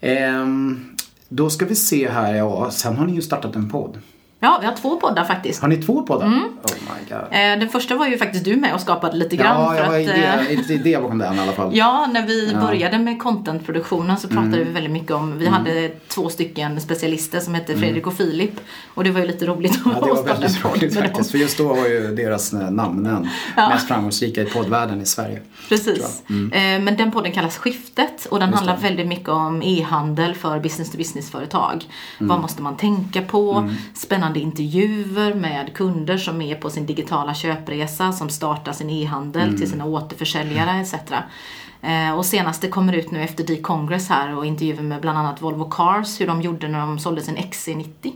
Ehm, 0.00 0.96
Då 1.28 1.50
ska 1.50 1.66
vi 1.66 1.74
se 1.74 2.10
här, 2.10 2.34
ja, 2.34 2.70
sen 2.70 2.96
har 2.96 3.06
ni 3.06 3.14
ju 3.14 3.22
startat 3.22 3.56
en 3.56 3.70
podd. 3.70 3.98
Ja, 4.44 4.58
vi 4.60 4.66
har 4.66 4.74
två 4.76 4.96
poddar 4.96 5.24
faktiskt. 5.24 5.60
Har 5.60 5.68
ni 5.68 5.76
två 5.76 6.02
poddar? 6.02 6.26
Mm. 6.26 6.38
Oh 6.38 6.70
my 6.72 7.08
god. 7.08 7.18
Eh, 7.30 7.58
Den 7.60 7.68
första 7.68 7.96
var 7.96 8.06
ju 8.06 8.18
faktiskt 8.18 8.44
du 8.44 8.56
med 8.56 8.74
och 8.74 8.80
skapade 8.80 9.16
lite 9.16 9.36
grann. 9.36 9.60
Ja, 9.60 9.76
jag 9.76 9.86
var 9.90 10.00
att, 10.00 10.08
eh, 10.08 10.16
idé, 10.18 10.62
idé, 10.62 10.74
idé 10.74 10.98
bakom 10.98 11.18
den 11.18 11.34
i 11.34 11.38
alla 11.38 11.52
fall. 11.52 11.70
Ja, 11.76 12.06
när 12.12 12.26
vi 12.26 12.54
började 12.54 12.98
med 12.98 13.22
contentproduktionen 13.22 14.16
så 14.16 14.28
pratade 14.28 14.46
Mm. 14.56 14.64
vi 14.68 14.72
väldigt 14.72 14.92
mycket 14.92 15.10
om, 15.10 15.38
vi 15.38 15.46
hade 15.48 15.88
två 16.08 16.28
stycken 16.28 16.80
specialister 16.80 17.40
som 17.40 17.54
hette 17.54 17.76
Fredrik 17.78 18.06
och 18.06 18.14
Filip. 18.14 18.60
Och 18.94 19.04
det 19.04 19.10
var 19.10 19.20
ju 19.20 19.26
lite 19.26 19.46
roligt 19.46 19.72
Mm. 19.84 19.90
Ja, 19.90 19.92
att 19.96 20.02
det 20.02 20.08
var 20.08 20.16
starta 20.16 20.40
väldigt 20.40 20.64
roligt 20.64 20.94
faktiskt. 20.98 21.30
För 21.30 21.38
just 21.38 21.58
då 21.58 21.68
var 21.68 21.86
ju 21.88 22.14
deras 22.14 22.52
eh, 22.52 22.70
namnen 22.70 23.28
mest 23.56 23.88
framgångsrika 23.88 24.42
i 24.42 24.44
poddvärlden 24.44 25.00
i 25.02 25.06
Sverige. 25.06 25.40
Precis. 25.68 26.22
Mm. 26.30 26.52
Eh, 26.52 26.84
Men 26.84 26.96
den 26.96 27.12
podden 27.12 27.32
kallas 27.32 27.56
Skiftet 27.58 28.26
och 28.30 28.40
den 28.40 28.54
handlar 28.54 28.76
väldigt 28.76 29.06
mycket 29.06 29.28
om 29.28 29.62
e-handel 29.62 30.34
för 30.34 30.60
business 30.60 30.90
to 30.90 30.96
business-företag. 30.98 31.84
Mm. 32.20 32.28
Vad 32.28 32.40
måste 32.40 32.62
man 32.62 32.76
tänka 32.76 33.22
på? 33.22 33.70
Spännande 33.94 34.31
intervjuer 34.40 35.34
med 35.34 35.74
kunder 35.74 36.16
som 36.16 36.42
är 36.42 36.54
på 36.54 36.70
sin 36.70 36.86
digitala 36.86 37.34
köpresa, 37.34 38.12
som 38.12 38.28
startar 38.28 38.72
sin 38.72 38.90
e-handel 38.90 39.42
Mm. 39.48 39.56
till 39.58 39.70
sina 39.70 39.84
återförsäljare 39.84 40.80
etc. 40.80 40.94
Eh, 41.82 42.12
Och 42.16 42.26
senast 42.26 42.62
det 42.62 42.68
kommer 42.68 42.92
ut 42.92 43.10
nu 43.10 43.22
efter 43.22 43.44
D-Congress 43.44 44.08
här 44.08 44.36
och 44.36 44.46
intervjuer 44.46 44.82
med 44.82 45.00
bland 45.00 45.18
annat 45.18 45.42
Volvo 45.42 45.70
Cars, 45.70 46.20
hur 46.20 46.26
de 46.26 46.42
gjorde 46.42 46.68
när 46.68 46.80
de 46.80 46.98
sålde 46.98 47.20
sin 47.22 47.36
XC90. 47.36 48.12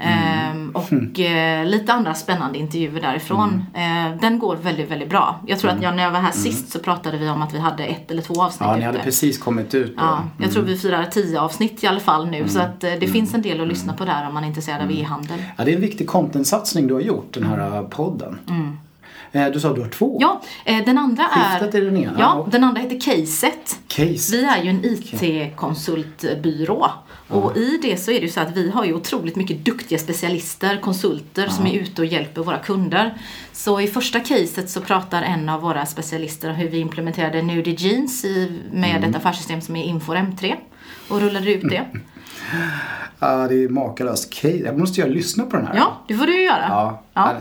Ehm, 0.00 0.70
och 0.70 1.20
eh, 1.20 1.66
lite 1.66 1.92
andra 1.92 2.14
spännande 2.14 2.58
intervjuer 2.58 3.00
därifrån. 3.00 3.64
Eh, 3.74 4.16
den 4.20 4.38
går 4.38 4.56
väldigt, 4.56 4.90
väldigt 4.90 5.08
bra. 5.10 5.40
Jag 5.46 5.58
tror 5.58 5.70
att 5.70 5.82
jag, 5.82 5.96
när 5.96 6.02
jag 6.02 6.10
var 6.10 6.20
här 6.20 6.32
sist 6.32 6.70
så 6.72 6.78
pratade 6.78 7.18
vi 7.18 7.28
om 7.28 7.42
att 7.42 7.54
vi 7.54 7.58
hade 7.58 7.84
ett 7.84 8.10
eller 8.10 8.22
två 8.22 8.42
avsnitt 8.42 8.60
Ja, 8.68 8.72
ni 8.72 8.78
ute. 8.78 8.86
hade 8.86 8.98
precis 8.98 9.38
kommit 9.38 9.74
ut 9.74 9.96
då. 9.96 10.02
Ja, 10.02 10.18
jag 10.38 10.52
tror 10.52 10.62
vi 10.62 10.78
firar 10.78 11.04
tio 11.04 11.40
avsnitt 11.40 11.84
i 11.84 11.86
alla 11.86 12.00
fall 12.00 12.30
nu 12.30 12.48
så 12.48 12.60
att 12.60 12.84
eh, 12.84 12.88
Mm. 12.88 13.00
det 13.00 13.06
finns 13.06 13.34
en 13.34 13.42
del 13.42 13.60
att 13.60 13.68
lyssna 13.68 13.92
på 13.92 14.04
där 14.04 14.26
om 14.28 14.34
man 14.34 14.44
är 14.44 14.48
intresserad 14.48 14.82
av 14.82 14.92
e-handel. 14.92 15.38
Ja, 15.56 15.64
det 15.64 15.70
är 15.70 15.74
en 15.74 15.80
viktig 15.80 16.06
contentsatsning 16.08 16.86
du 16.86 16.94
har 16.94 17.00
gjort, 17.00 17.34
den 17.34 17.46
här 17.46 17.82
podden. 17.82 18.38
Eh, 19.32 19.46
Du 19.46 19.60
sa 19.60 19.68
att 19.68 19.74
du 19.74 19.80
har 19.82 19.88
två. 19.88 20.06
Mm. 20.10 20.20
Ja, 20.20 20.40
eh, 20.64 20.84
den 20.84 20.98
andra 20.98 21.24
Skiftet 21.24 21.74
är 21.74 21.80
den 21.84 21.96
ena. 21.96 22.12
Ja, 22.18 22.46
den 22.50 22.64
andra 22.64 22.80
heter 22.80 23.00
Caset. 23.00 23.78
Case. 23.88 24.36
Vi 24.36 24.44
är 24.44 24.62
ju 24.62 24.70
en 24.70 24.84
IT-konsultbyrå. 24.84 26.90
Och 27.28 27.56
i 27.56 27.78
det 27.82 27.96
så 27.96 28.10
är 28.10 28.14
det 28.14 28.26
ju 28.26 28.32
så 28.32 28.40
att 28.40 28.56
vi 28.56 28.70
har 28.70 28.84
ju 28.84 28.94
otroligt 28.94 29.36
mycket 29.36 29.64
duktiga 29.64 29.98
specialister, 29.98 30.80
konsulter 30.80 31.48
som 31.48 31.66
är 31.66 31.72
ute 31.72 32.02
och 32.02 32.06
hjälper 32.06 32.42
våra 32.42 32.58
kunder. 32.58 33.14
Så 33.52 33.80
i 33.80 33.86
första 33.86 34.20
caset 34.20 34.70
så 34.70 34.80
pratar 34.80 35.22
en 35.22 35.48
av 35.48 35.60
våra 35.60 35.86
specialister 35.86 36.50
om 36.50 36.54
hur 36.54 36.68
vi 36.68 36.78
implementerade 36.78 37.42
Nudie 37.42 37.74
Jeans 37.78 38.24
med 38.72 39.04
ett 39.04 39.16
affärssystem 39.16 39.60
som 39.60 39.76
är 39.76 39.84
Infor 39.84 40.16
M3 40.16 40.54
och 41.08 41.20
rullade 41.20 41.52
ut 41.52 41.68
det. 41.68 41.84
Ja, 43.20 43.48
det 43.48 43.64
är 43.64 43.68
makalöst. 43.68 44.34
Case. 44.34 44.56
Jag 44.56 44.78
måste 44.78 45.00
ju 45.00 45.08
lyssna 45.08 45.44
på 45.44 45.56
den 45.56 45.66
här. 45.66 45.76
Ja, 45.76 45.98
det 46.08 46.14
får 46.14 46.26
du 46.26 46.42
göra. 46.42 46.66
Ja. 46.68 47.02
Ja. 47.14 47.32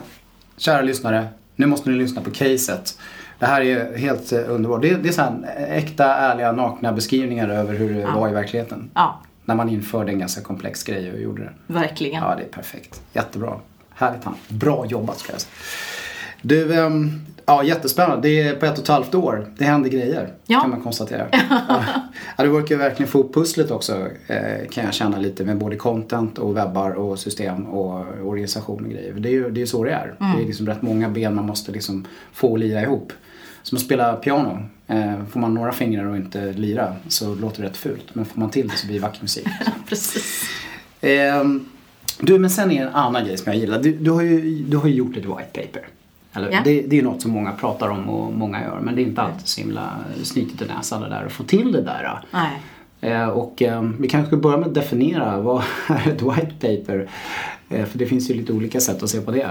Kära 0.57 0.81
lyssnare, 0.81 1.27
nu 1.55 1.65
måste 1.65 1.89
ni 1.89 1.95
lyssna 1.95 2.21
på 2.21 2.31
caset. 2.31 2.99
Det 3.39 3.45
här 3.45 3.61
är 3.61 3.97
helt 3.97 4.31
eh, 4.31 4.39
underbart. 4.47 4.81
Det 4.81 4.89
är, 4.89 4.97
det 4.97 5.09
är 5.09 5.13
så 5.13 5.21
här 5.21 5.55
äkta, 5.69 6.05
ärliga, 6.05 6.51
nakna 6.51 6.93
beskrivningar 6.93 7.49
över 7.49 7.73
hur 7.73 7.93
det 7.93 8.05
var 8.05 8.29
i 8.29 8.33
verkligheten. 8.33 8.89
Ja, 8.93 9.21
När 9.47 9.55
man 9.55 9.69
införde 9.69 10.11
en 10.11 10.19
ganska 10.19 10.41
komplex 10.41 10.83
grej 10.83 11.11
och 11.11 11.19
gjorde 11.19 11.43
det. 11.43 11.73
verkligen. 11.73 12.23
Ja, 12.23 12.35
det 12.35 12.43
är 12.43 12.47
perfekt. 12.47 13.01
Jättebra. 13.13 13.59
Härligt 13.89 14.23
han. 14.23 14.35
Bra 14.47 14.85
jobbat 14.85 15.19
ska 15.19 15.31
jag 15.31 15.41
säga. 15.41 15.51
Du, 16.41 16.73
ehm, 16.73 17.11
ja 17.45 17.63
jättespännande. 17.63 18.27
Det 18.27 18.41
är 18.41 18.55
på 18.55 18.65
ett 18.65 18.77
och 18.77 18.83
ett 18.83 18.87
halvt 18.87 19.15
år. 19.15 19.47
Det 19.57 19.63
händer 19.63 19.89
grejer. 19.89 20.33
Ja. 20.45 20.61
Kan 20.61 20.69
man 20.69 20.81
konstatera. 20.81 21.27
ja, 22.37 22.43
du 22.43 22.49
verkar 22.49 22.75
verkligen 22.75 23.11
få 23.11 23.19
upp 23.19 23.33
pusslet 23.33 23.71
också. 23.71 24.07
Eh, 24.27 24.67
kan 24.71 24.85
jag 24.85 24.93
känna 24.93 25.17
lite 25.17 25.45
med 25.45 25.57
både 25.57 25.75
content 25.75 26.37
och 26.37 26.57
webbar 26.57 26.91
och 26.91 27.19
system 27.19 27.65
och 27.65 28.05
organisation 28.23 28.85
och 28.85 28.91
grejer. 28.91 29.13
Det 29.13 29.29
är 29.29 29.33
ju 29.33 29.49
det 29.49 29.61
är 29.61 29.65
så 29.65 29.83
det 29.83 29.91
är. 29.91 30.13
Det 30.19 30.43
är 30.43 30.47
liksom 30.47 30.67
rätt 30.67 30.81
många 30.81 31.09
ben 31.09 31.35
man 31.35 31.45
måste 31.45 31.71
liksom 31.71 32.07
få 32.33 32.53
att 32.53 32.59
lira 32.59 32.81
ihop. 32.81 33.13
Som 33.67 33.75
att 33.75 33.81
spela 33.81 34.15
piano. 34.15 34.59
Eh, 34.87 35.25
får 35.31 35.39
man 35.39 35.53
några 35.53 35.71
fingrar 35.71 36.05
och 36.05 36.17
inte 36.17 36.53
lira 36.53 36.95
så 37.07 37.35
låter 37.35 37.61
det 37.61 37.67
rätt 37.67 37.77
fult. 37.77 38.15
Men 38.15 38.25
får 38.25 38.39
man 38.39 38.49
till 38.49 38.67
det 38.67 38.75
så 38.75 38.87
blir 38.87 38.95
det 38.95 39.01
vacker 39.01 39.21
musik. 39.21 39.47
Precis. 39.89 40.43
Ehm, 41.01 41.65
du, 42.19 42.39
men 42.39 42.49
sen 42.49 42.71
är 42.71 42.81
en 42.81 42.93
annan 42.93 43.25
grej 43.25 43.37
som 43.37 43.51
jag 43.51 43.61
gillar. 43.61 43.79
Du, 43.79 43.91
du, 43.97 44.11
har, 44.11 44.21
ju, 44.21 44.63
du 44.63 44.77
har 44.77 44.87
ju 44.87 44.93
gjort 44.93 45.17
ett 45.17 45.25
white 45.25 45.49
paper. 45.53 45.87
Eller? 46.33 46.51
Ja. 46.51 46.59
Det, 46.63 46.81
det 46.81 46.99
är 46.99 47.03
något 47.03 47.21
som 47.21 47.31
många 47.31 47.51
pratar 47.51 47.89
om 47.89 48.09
och 48.09 48.33
många 48.33 48.61
gör. 48.61 48.79
Men 48.79 48.95
det 48.95 49.01
är 49.01 49.03
inte 49.03 49.21
alltid 49.21 49.47
så 49.47 49.61
himla 49.61 49.95
snytigt 50.23 50.61
i 50.61 50.65
näsan 50.65 51.01
det 51.01 51.09
där 51.09 51.25
att 51.25 51.31
få 51.31 51.43
till 51.43 51.71
det 51.71 51.81
där. 51.81 52.21
Nej. 52.31 52.61
Eh, 53.01 53.27
och 53.27 53.61
eh, 53.61 53.81
vi 53.99 54.07
kanske 54.07 54.27
ska 54.27 54.37
börja 54.37 54.57
med 54.57 54.67
att 54.67 54.73
definiera 54.73 55.39
vad 55.39 55.63
är 55.87 56.07
ett 56.11 56.21
white 56.21 56.53
paper? 56.59 57.09
Eh, 57.69 57.85
för 57.85 57.97
det 57.97 58.05
finns 58.05 58.29
ju 58.29 58.33
lite 58.33 58.53
olika 58.53 58.79
sätt 58.79 59.03
att 59.03 59.09
se 59.09 59.21
på 59.21 59.31
det. 59.31 59.49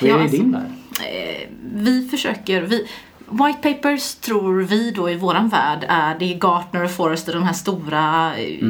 Vad 0.00 0.10
är 0.10 0.14
ja, 0.14 0.22
alltså- 0.22 0.36
din 0.36 0.52
värld? 0.52 0.70
Eh, 1.00 1.48
vi 1.74 2.08
försöker, 2.08 2.62
vi, 2.62 2.86
White 3.32 3.74
papers 3.74 4.14
tror 4.14 4.62
vi 4.62 4.90
då 4.90 5.10
i 5.10 5.16
våran 5.16 5.48
värld 5.48 5.86
är, 5.88 6.18
det 6.18 6.34
är 6.34 6.38
Gartner 6.38 6.84
och 6.84 6.90
Forrester, 6.90 7.32
de 7.32 7.42
här 7.42 7.52
stora 7.52 8.36
eh, 8.36 8.66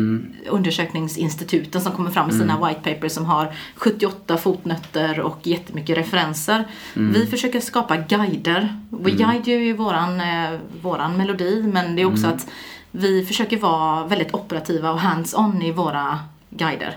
undersökningsinstituten 0.48 1.80
som 1.80 1.92
kommer 1.92 2.10
fram 2.10 2.26
med 2.26 2.34
sina 2.34 2.66
white 2.68 2.94
papers 2.94 3.12
som 3.12 3.24
har 3.24 3.54
78 3.76 4.36
fotnötter 4.36 5.20
och 5.20 5.38
jättemycket 5.42 5.98
referenser. 5.98 6.64
Vi 6.94 7.26
försöker 7.26 7.60
skapa 7.60 7.96
guider. 7.96 8.76
We 8.90 9.10
guide 9.10 9.48
ju 9.48 9.70
är 9.70 9.74
våran, 9.74 10.20
eh, 10.20 10.58
våran 10.82 11.16
melodi 11.16 11.62
men 11.62 11.96
det 11.96 12.02
är 12.02 12.06
också 12.06 12.26
att 12.26 12.46
vi 12.90 13.24
försöker 13.24 13.58
vara 13.58 14.06
väldigt 14.06 14.34
operativa 14.34 14.92
och 14.92 15.00
hands-on 15.00 15.62
i 15.62 15.72
våra 15.72 16.18
guider. 16.50 16.96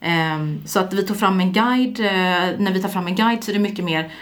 Ehm, 0.00 0.62
Så 0.64 0.80
att 0.80 0.92
vi 0.94 1.02
tog 1.06 1.16
fram 1.16 1.40
en 1.40 1.52
guide, 1.52 2.00
eh, 2.00 2.06
när 2.58 2.72
vi 2.72 2.82
tar 2.82 2.88
fram 2.88 3.06
en 3.06 3.14
guide 3.14 3.44
så 3.44 3.50
är 3.50 3.52
det 3.54 3.60
mycket 3.60 3.84
mer 3.84 4.12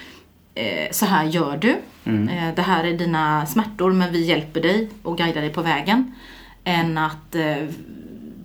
eh, 0.54 0.90
så 0.90 1.06
här 1.06 1.24
gör 1.24 1.56
du. 1.56 1.70
Eh, 2.04 2.54
Det 2.56 2.62
här 2.62 2.84
är 2.84 2.98
dina 2.98 3.46
smärtor 3.46 3.92
men 3.92 4.12
vi 4.12 4.24
hjälper 4.24 4.60
dig 4.60 4.88
och 5.02 5.18
guidar 5.18 5.40
dig 5.40 5.50
på 5.52 5.62
vägen. 5.62 6.14
Än 6.64 6.98
att 6.98 7.36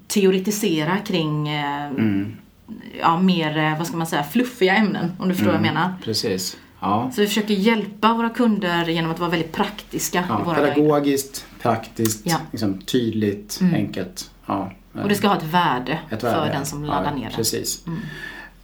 teoretisera 0.07 0.97
kring 0.97 1.47
eh, 1.49 1.91
ja, 2.99 3.19
mer, 3.19 3.75
vad 3.77 3.87
ska 3.87 3.97
man 3.97 4.07
säga, 4.07 4.23
fluffiga 4.23 4.75
ämnen 4.75 5.11
om 5.19 5.29
du 5.29 5.35
förstår 5.35 5.51
vad 5.51 5.55
jag 5.59 5.73
menar. 5.73 5.93
Precis. 6.03 6.57
Ja. 6.79 7.11
Så 7.15 7.21
vi 7.21 7.27
försöker 7.27 7.53
hjälpa 7.53 8.13
våra 8.13 8.29
kunder 8.29 8.85
genom 8.89 9.11
att 9.11 9.19
vara 9.19 9.29
väldigt 9.29 9.51
praktiska 9.51 10.19
i 10.19 10.23
Ja, 10.29 10.41
våra 10.45 10.55
pedagogiskt, 10.55 11.45
praktiskt, 11.61 12.21
Ja. 12.25 12.37
liksom, 12.51 12.81
tydligt, 12.81 13.59
enkelt. 13.73 14.31
Ja. 14.45 14.71
Och 15.01 15.09
det 15.09 15.15
ska 15.15 15.27
ha 15.27 15.37
ett 15.37 15.43
värde, 15.43 15.99
Ett 16.09 16.23
värde, 16.23 16.35
för 16.35 16.53
den 16.53 16.65
som 16.65 16.83
laddar 16.83 17.03
ja, 17.11 17.15
ner 17.15 17.29
det. 17.29 17.35
Precis. 17.35 17.83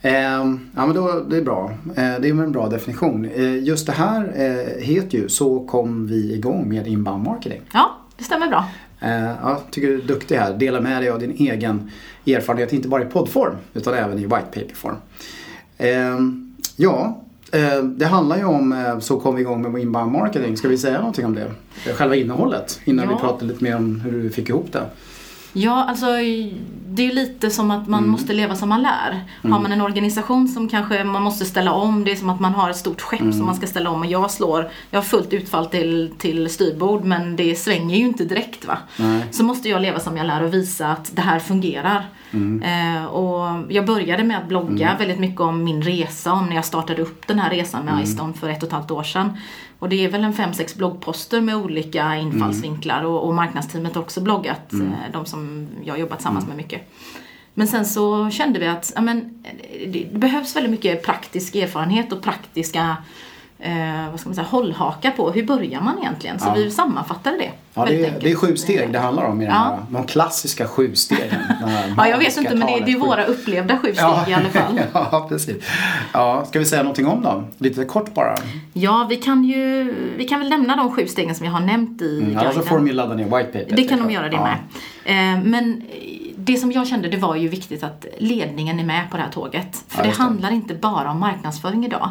Ehm, 0.02 0.70
ja 0.76 0.86
men 0.86 0.96
då, 0.96 1.26
det 1.30 1.38
är 1.38 1.42
bra. 1.42 1.72
Eh, 1.96 1.96
det 1.96 2.30
är 2.30 2.30
en 2.30 2.52
bra 2.52 2.68
definition. 2.70 3.26
Eh, 3.26 3.64
just 3.64 3.86
det 3.86 3.92
här 3.92 4.32
eh, 4.36 4.84
heter 4.84 5.18
ju 5.18 5.30
Så 5.30 5.60
kom 5.60 6.08
vi 6.08 6.34
igång 6.34 6.70
med 6.70 6.88
inbound 6.88 7.24
marketing. 7.24 7.62
Ja, 7.74 7.98
det 8.18 8.24
stämmer 8.24 8.48
bra. 8.48 8.66
Eh, 9.00 9.24
ja, 9.24 9.62
tycker 9.72 9.88
du 9.88 9.96
är 9.98 10.02
duktig 10.02 10.36
här. 10.36 10.54
Dela 10.54 10.82
med 10.82 11.02
dig 11.02 11.10
av 11.10 11.20
din 11.20 11.32
egen 11.32 11.92
erfarenhet, 12.28 12.74
inte 12.74 12.88
bara 12.88 13.02
i 13.02 13.06
poddform 13.06 13.56
utan 13.74 13.94
även 13.94 14.20
i 14.20 14.22
white 14.24 14.46
paper-form. 14.54 14.96
Ehm, 15.78 16.56
ja, 16.76 17.22
eh, 17.52 17.84
det 17.84 18.06
handlar 18.06 18.38
ju 18.38 18.44
om 18.46 18.96
Så 18.96 19.02
så 19.02 19.20
kom 19.20 19.36
vi 19.36 19.42
igång 19.42 19.72
med 19.72 19.82
inbound 19.82 20.12
marketing. 20.12 20.58
Ska 20.58 20.68
vi 20.68 20.78
säga 20.78 20.98
någonting 20.98 21.26
om 21.26 21.36
det? 21.36 21.52
Eh, 21.88 21.94
Själva 21.96 22.16
innehållet 22.16 22.80
innan 22.86 23.06
Ja. 23.06 23.16
vi 23.16 23.22
pratar 23.22 23.46
lite 23.46 23.64
mer 23.64 23.76
om 23.76 24.00
hur 24.02 24.24
du 24.24 24.30
fick 24.30 24.50
ihop 24.50 24.72
det. 24.72 24.84
Ja, 25.54 25.86
alltså 25.90 26.06
det 26.88 27.02
är 27.02 27.08
ju 27.08 27.14
lite 27.14 27.50
som 27.50 27.72
att 27.72 27.88
man 27.88 28.08
måste 28.08 28.34
leva 28.34 28.56
som 28.56 28.70
man 28.70 28.82
lär. 28.82 29.24
Har 29.44 29.60
man 29.60 29.72
en 29.72 29.82
organisation 29.82 30.48
som 30.48 30.70
kanske 30.70 31.04
man 31.04 31.24
måste 31.24 31.46
ställa 31.46 31.74
om, 31.74 32.04
det 32.04 32.12
är 32.12 32.16
som 32.16 32.30
att 32.30 32.40
man 32.40 32.54
har 32.54 32.70
ett 32.70 32.78
stort 32.78 33.02
skepp 33.02 33.20
som 33.20 33.46
man 33.46 33.56
ska 33.56 33.68
ställa 33.68 33.90
om 33.90 34.00
och 34.00 34.06
jag 34.06 34.32
slår, 34.32 34.72
jag 34.92 34.98
har 34.98 35.04
fullt 35.04 35.34
utfall 35.34 35.66
till, 35.66 36.14
till 36.18 36.50
styrbord 36.50 37.04
men 37.04 37.36
det 37.36 37.56
svänger 37.56 37.98
ju 37.98 38.06
inte 38.06 38.26
direkt 38.26 38.66
va. 38.66 38.78
Nej. 38.98 39.26
Så 39.32 39.44
måste 39.44 39.70
jag 39.70 39.82
leva 39.82 40.00
som 40.00 40.18
jag 40.18 40.28
lär 40.28 40.44
och 40.44 40.54
visa 40.54 40.88
att 40.88 41.16
det 41.16 41.22
här 41.22 41.40
fungerar. 41.40 42.06
Eh, 42.64 43.06
och 43.06 43.64
jag 43.70 43.86
började 43.86 44.24
med 44.24 44.38
att 44.38 44.48
blogga 44.48 44.96
väldigt 45.00 45.20
mycket 45.20 45.42
om 45.42 45.64
min 45.64 45.82
resa, 45.82 46.34
om 46.34 46.46
när 46.46 46.56
jag 46.56 46.66
startade 46.66 47.02
upp 47.02 47.28
den 47.28 47.40
här 47.40 47.50
resan 47.50 47.86
med 47.86 48.04
iStone 48.04 48.34
för 48.34 48.50
ett 48.50 48.64
och 48.64 48.68
ett 48.68 48.74
halvt 48.74 48.92
år 48.92 49.04
sedan. 49.04 49.38
Och 49.80 49.90
det 49.90 50.06
är 50.06 50.10
väl 50.10 50.24
en 50.24 50.34
fem, 50.34 50.54
sex 50.54 50.76
bloggposter 50.76 51.42
med 51.42 51.56
olika 51.56 52.16
infallsvinklar 52.16 53.04
och, 53.04 53.28
och 53.28 53.34
marknadsteamet 53.34 53.96
har 53.96 54.02
också 54.02 54.22
bloggat, 54.22 54.74
eh, 54.74 55.12
de 55.14 55.26
som 55.26 55.68
jag 55.84 56.00
jobbat 56.00 56.18
tillsammans 56.18 56.48
med 56.48 56.58
mycket. 56.58 56.82
Men 57.54 57.68
sen 57.68 57.86
så 57.86 58.30
kände 58.30 58.60
vi 58.60 58.68
att 58.68 58.92
ja, 58.96 59.02
men, 59.02 59.44
det 59.88 60.14
behövs 60.14 60.56
väldigt 60.56 60.72
mycket 60.72 61.06
praktisk 61.06 61.56
erfarenhet 61.56 62.12
och 62.12 62.22
praktiska 62.22 62.98
eh, 63.60 64.10
vad 64.12 64.20
ska 64.20 64.30
man 64.30 64.36
säga, 64.36 64.48
hållhakar 64.48 65.12
på 65.12 65.32
hur 65.32 65.44
börjar 65.44 65.82
man 65.82 66.00
egentligen. 66.00 66.40
Så 66.40 66.48
Ja. 66.48 66.54
vi 66.54 66.72
sammanfattade 66.72 67.38
det. 67.38 67.52
Ja, 67.74 67.86
det, 67.86 68.06
är, 68.06 68.20
det 68.22 68.32
är 68.32 68.36
sju 68.36 68.56
steg 68.58 68.94
det 68.94 69.00
handlar 69.00 69.24
om 69.24 69.42
i 69.42 69.46
den 69.46 69.54
Ja. 69.54 69.60
här, 69.62 69.78
de 69.90 70.04
klassiska 70.04 70.68
sju 70.68 70.96
stegen. 70.96 71.30
den 71.62 71.94
Ja, 71.98 72.08
jag 72.08 72.18
vet 72.18 72.38
inte 72.38 72.56
men 72.56 72.68
det, 72.68 72.86
det 72.86 72.92
är 72.92 72.98
våra 73.00 73.24
upplevda 73.26 73.78
sju 73.78 73.94
steg 73.94 74.28
i 74.28 74.34
alla 74.34 74.50
fall. 74.50 74.80
ja, 74.94 75.26
precis. 75.30 75.64
Ja, 76.14 76.46
ska 76.46 76.60
vi 76.60 76.66
säga 76.66 76.84
någonting 76.84 77.08
om 77.08 77.22
dem? 77.22 77.48
Lite 77.58 77.86
kort 77.86 78.14
bara. 78.14 78.36
Ja, 78.74 79.06
vi 79.10 79.16
kan 79.16 79.44
ju, 79.44 79.94
vi 80.18 80.28
kan 80.28 80.40
väl 80.40 80.50
nämna 80.50 80.76
de 80.76 80.92
sju 80.92 81.08
stegen 81.08 81.36
som 81.36 81.46
jag 81.46 81.54
har 81.54 81.60
nämnt 81.60 82.02
i 82.02 82.20
Mm, 82.24 82.38
Annars 82.38 82.56
så 82.56 82.62
får 82.62 82.76
de 82.76 82.88
ju 82.88 82.94
ladda 82.94 83.14
ner 83.16 83.24
white 83.24 83.60
paper. 83.60 83.76
Det 83.76 83.84
kan 83.84 84.00
de 84.00 84.12
göra 84.12 84.30
det 84.30 84.36
ja. 84.36 84.44
med. 84.44 84.58
Eh, 85.38 85.44
Men 85.44 85.82
det 86.54 86.58
som 86.58 86.72
jag 86.72 86.88
kände 86.88 87.10
det 87.10 87.18
var 87.18 87.36
ju 87.36 87.48
viktigt 87.48 87.84
att 87.84 88.06
ledningen 88.18 88.80
är 88.80 88.84
med 88.84 89.12
på 89.12 89.18
det 89.18 89.24
här 89.24 89.32
tåget. 89.32 89.84
För 89.88 89.98
Ja, 89.98 90.04
det 90.04 90.10
det. 90.10 90.16
handlar 90.24 90.52
inte 90.52 90.74
bara 90.74 91.12
om 91.12 91.20
marknadsföring 91.20 91.86
idag. 91.86 92.10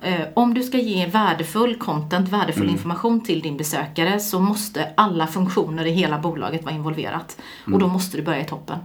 Nej. 0.00 0.14
Eh, 0.14 0.26
Om 0.34 0.54
du 0.54 0.62
ska 0.62 0.78
ge 0.78 1.06
värdefull 1.06 1.74
content, 1.76 2.28
värdefull 2.28 2.62
Mm. 2.62 2.74
information 2.74 3.20
till 3.24 3.40
din 3.40 3.56
besökare 3.56 4.20
så 4.20 4.40
måste 4.40 4.88
alla 4.94 5.26
funktioner 5.26 5.84
i 5.86 5.90
hela 5.90 6.18
bolaget 6.18 6.64
vara 6.64 6.74
involverat. 6.74 7.36
Mm. 7.66 7.74
Och 7.74 7.80
då 7.80 7.88
måste 7.88 8.16
du 8.16 8.22
börja 8.22 8.40
i 8.40 8.44
toppen. 8.44 8.78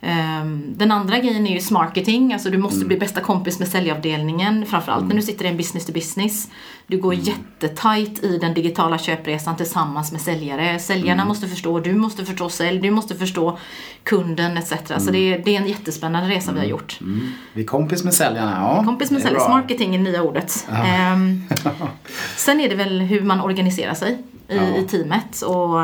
Ehm, 0.00 0.64
Den 0.76 0.90
andra 0.92 1.18
grejen 1.18 1.46
är 1.46 1.54
ju 1.54 1.60
smarketing, 1.60 2.32
alltså 2.32 2.50
du 2.50 2.58
måste 2.58 2.76
Mm. 2.76 2.88
bli 2.88 2.96
bästa 2.98 3.20
kompis 3.20 3.58
med 3.58 3.68
säljavdelningen. 3.68 4.66
Framförallt 4.66 5.08
när 5.08 5.16
du 5.16 5.22
sitter 5.22 5.44
i 5.44 5.48
en 5.48 5.56
business 5.56 5.86
to 5.86 5.92
business. 5.92 6.48
Du 6.86 6.98
går 6.98 7.12
Mm. 7.12 7.24
jättetajt 7.24 8.24
i 8.24 8.38
den 8.38 8.54
digitala 8.54 8.98
köpresan 8.98 9.56
tillsammans 9.56 10.12
med 10.12 10.20
säljare. 10.20 10.78
Säljarna 10.78 11.12
Mm. 11.22 11.28
måste 11.28 11.48
förstå, 11.48 11.80
du 11.80 11.92
måste 11.94 12.24
förstå 12.24 12.48
sälj, 12.48 12.78
du 12.80 12.90
måste 12.90 13.14
förstå 13.14 13.58
kunden 14.02 14.56
etc. 14.58 14.72
Så 14.98 15.10
det 15.10 15.18
är, 15.18 15.42
det 15.44 15.56
är 15.56 15.60
en 15.60 15.68
jättespännande 15.68 16.28
resa 16.34 16.52
vi 16.52 16.58
har 16.58 16.66
gjort. 16.66 16.98
Mm. 17.00 17.32
Vi 17.52 17.62
är 17.62 17.66
kompis 17.66 18.04
med 18.04 18.14
säljarna, 18.14 18.50
ja. 18.60 18.84
Kompis 18.84 19.10
med 19.10 19.20
det 19.20 19.22
är 19.22 19.26
sälj, 19.26 19.34
bra. 19.36 19.48
marketing 19.48 19.94
är 19.94 19.98
nya 19.98 20.22
ordet. 20.22 20.66
Ehm, 20.86 21.42
sen 22.36 22.60
är 22.60 22.68
det 22.68 22.74
väl 22.74 23.00
hur 23.00 23.20
man 23.20 23.40
organiserar 23.40 23.94
sig 23.94 24.18
i, 24.48 24.56
Ja. 24.56 24.62
i 24.76 24.84
teamet. 24.84 25.42
Och, 25.42 25.74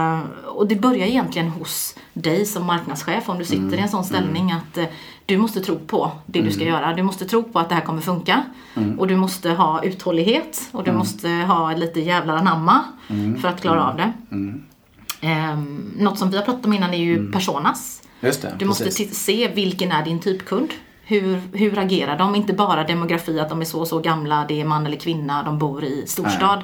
och 0.59 0.67
det 0.69 0.77
börjar 0.77 1.07
egentligen 1.07 1.49
hos 1.49 1.95
dig 2.13 2.45
som 2.47 2.65
marknadschef 2.67 3.29
om 3.29 3.39
du 3.39 3.45
sitter 3.45 3.63
Mm. 3.63 3.75
i 3.75 3.83
en 3.83 3.89
sån 3.89 4.05
ställning 4.05 4.53
att 4.53 4.79
eh, 4.79 4.85
du 5.27 5.39
måste 5.39 5.61
tro 5.61 5.79
på 5.79 6.11
det 6.27 6.41
du 6.43 6.51
ska 6.51 6.65
göra. 6.65 6.95
Du 6.95 7.03
måste 7.03 7.25
tro 7.25 7.43
på 7.43 7.59
att 7.59 7.69
det 7.69 7.75
här 7.75 7.83
kommer 7.83 8.01
funka. 8.01 8.43
Mm. 8.77 8.99
Och 8.99 9.07
du 9.07 9.17
måste 9.17 9.51
ha 9.51 9.83
uthållighet 9.85 10.61
och 10.73 10.85
du 10.85 10.93
måste 10.93 11.29
ha 11.29 11.73
lite 11.77 12.01
jävlar 12.01 12.37
anamma 12.37 12.85
Mm. 13.09 13.41
för 13.41 13.49
att 13.49 13.61
klara 13.61 13.85
av 13.91 13.97
det. 13.97 14.13
Um, 15.23 15.93
något 15.99 16.19
som 16.19 16.31
vi 16.31 16.37
har 16.37 16.45
pratat 16.45 16.65
om 16.67 16.73
innan 16.73 16.95
är 16.95 16.99
ju 16.99 17.33
personas. 17.33 18.03
Just 18.21 18.43
det, 18.43 18.55
Du 18.59 18.65
måste 18.65 18.85
Mm. 18.85 18.89
precis. 18.89 19.19
se 19.19 19.49
vilken 19.55 19.93
är 19.93 20.05
din 20.05 20.19
typkund. 20.21 20.69
Hur, 21.07 21.41
hur 21.53 21.79
agerar 21.79 22.19
de? 22.19 22.35
Inte 22.35 22.53
bara 22.53 22.85
demografi, 22.85 23.41
att 23.41 23.49
de 23.49 23.61
är 23.61 23.65
så 23.65 23.81
och 23.81 23.89
så 23.89 23.99
gamla, 23.99 24.45
det 24.49 24.61
är 24.61 24.65
man 24.65 24.87
eller 24.87 24.97
kvinna, 24.97 25.43
de 25.43 25.59
bor 25.59 25.85
i 25.85 26.05
storstad. 26.07 26.63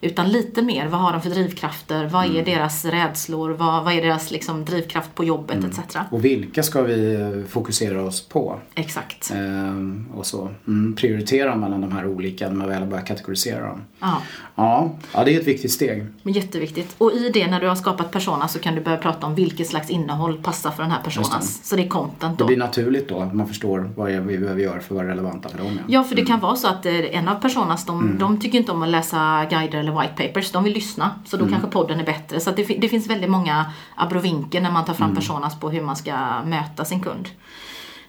Utan 0.00 0.28
lite 0.28 0.62
mer, 0.62 0.86
vad 0.88 1.00
har 1.00 1.12
de 1.12 1.22
för 1.22 1.30
drivkrafter? 1.30 2.04
Vad 2.06 2.24
Mm. 2.24 2.36
är 2.36 2.44
deras 2.44 2.84
rädslor? 2.84 3.50
Vad, 3.50 3.84
vad 3.84 3.92
är 3.94 4.02
deras 4.02 4.30
liksom, 4.30 4.64
drivkraft 4.64 5.14
på 5.14 5.24
jobbet 5.24 5.56
Mm. 5.56 5.70
etc. 5.70 5.96
Och 6.10 6.24
vilka 6.24 6.62
ska 6.62 6.82
vi 6.82 7.14
eh, 7.14 7.48
fokusera 7.48 8.02
oss 8.02 8.28
på? 8.28 8.58
Exakt. 8.74 9.30
Ehm, 9.34 10.06
och 10.14 10.26
så 10.26 10.48
mm, 10.66 10.96
prioritera 10.96 11.56
mellan 11.56 11.80
de 11.80 11.92
här 11.92 12.06
olika 12.06 12.48
när 12.48 12.54
man 12.54 12.68
väl 12.68 12.84
börjar 12.86 13.04
kategorisera 13.06 13.66
dem. 13.68 13.82
Ja, 14.00 14.22
Ja, 14.54 14.90
ja, 15.14 15.24
det 15.24 15.34
är 15.36 15.40
ett 15.40 15.46
viktigt 15.46 15.72
steg. 15.72 16.06
men 16.22 16.32
jätteviktigt. 16.34 16.94
Och 16.98 17.12
i 17.12 17.30
det, 17.34 17.46
när 17.50 17.60
du 17.60 17.68
har 17.68 17.74
skapat 17.74 18.10
persona, 18.10 18.48
så 18.48 18.58
kan 18.58 18.74
du 18.74 18.80
börja 18.80 18.96
prata 18.98 19.26
om 19.26 19.34
vilket 19.34 19.66
slags 19.66 19.90
innehåll 19.90 20.36
passar 20.42 20.70
för 20.70 20.82
den 20.82 20.92
här 20.92 21.02
personas. 21.02 21.60
Så 21.68 21.76
det 21.76 21.82
är 21.84 21.88
content 21.88 22.38
Det 22.38 22.44
då. 22.44 22.46
blir 22.46 22.56
naturligt 22.56 23.08
då 23.08 23.24
man 23.24 23.46
förstår 23.48 23.90
vad 23.96 24.08
det 24.10 24.20
vi 24.20 24.38
behöver 24.38 24.62
göra 24.62 24.80
för 24.80 24.94
att 24.94 24.98
vara 25.00 25.08
relevanta 25.08 25.48
för 25.48 25.58
dem. 25.58 25.78
Ja, 25.86 26.04
för 26.04 26.14
det 26.16 26.24
kan 26.24 26.40
vara 26.40 26.56
så 26.56 26.68
att 26.68 26.86
eh, 26.86 27.16
en 27.18 27.28
av 27.28 27.34
personas, 27.34 27.84
de, 27.86 28.00
Mm. 28.00 28.18
de 28.18 28.40
tycker 28.40 28.58
inte 28.58 28.72
om 28.72 28.82
att 28.82 28.88
läsa 28.88 29.46
guider 29.50 29.82
eller 29.88 30.00
white 30.00 30.26
papers, 30.26 30.52
de 30.52 30.64
vill 30.64 30.72
lyssna. 30.72 31.10
Så 31.24 31.36
Mm. 31.36 31.46
då 31.48 31.52
kanske 31.52 31.70
podden 31.70 32.00
är 32.00 32.04
bättre. 32.04 32.40
Så 32.40 32.50
det, 32.50 32.64
det 32.64 32.88
finns 32.88 33.06
väldigt 33.06 33.30
många 33.30 33.66
abrovinker 33.94 34.60
när 34.60 34.70
man 34.70 34.84
tar 34.84 34.92
Mm. 34.94 34.98
fram 34.98 35.14
personas 35.16 35.60
på 35.60 35.70
hur 35.70 35.82
man 35.82 35.96
ska 35.96 36.42
möta 36.44 36.84
sin 36.84 37.00
kund. 37.00 37.28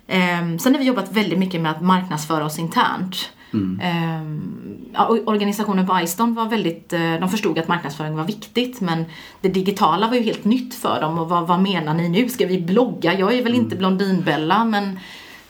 Ehm, 0.08 0.60
sen 0.60 0.74
har 0.74 0.80
vi 0.80 0.86
jobbat 0.88 1.12
väldigt 1.12 1.40
mycket 1.40 1.62
med 1.62 1.72
att 1.72 1.82
marknadsföra 1.82 2.46
oss 2.46 2.60
internt. 2.60 3.30
Mm. 3.54 3.80
Och 4.98 5.18
organisationen 5.28 5.88
på 5.88 6.00
iStone 6.00 6.36
var 6.36 6.46
väldigt, 6.50 6.94
eh, 6.94 7.14
de 7.20 7.30
förstod 7.30 7.60
att 7.60 7.68
marknadsföring 7.68 8.16
var 8.16 8.24
viktigt 8.24 8.82
men 8.82 9.06
det 9.42 9.50
digitala 9.50 10.08
var 10.08 10.16
ju 10.16 10.22
helt 10.22 10.44
nytt 10.46 10.76
för 10.76 11.02
dem 11.02 11.20
och 11.20 11.30
vad, 11.30 11.48
vad 11.48 11.60
menar 11.62 11.94
ni 11.94 12.10
nu? 12.10 12.30
Ska 12.30 12.46
vi 12.46 12.62
blogga? 12.62 13.20
Jag 13.20 13.34
är 13.34 13.44
väl 13.44 13.56
inte 13.56 13.76
Mm. 13.76 13.78
Blondinbella 13.78 14.66
men, 14.66 15.00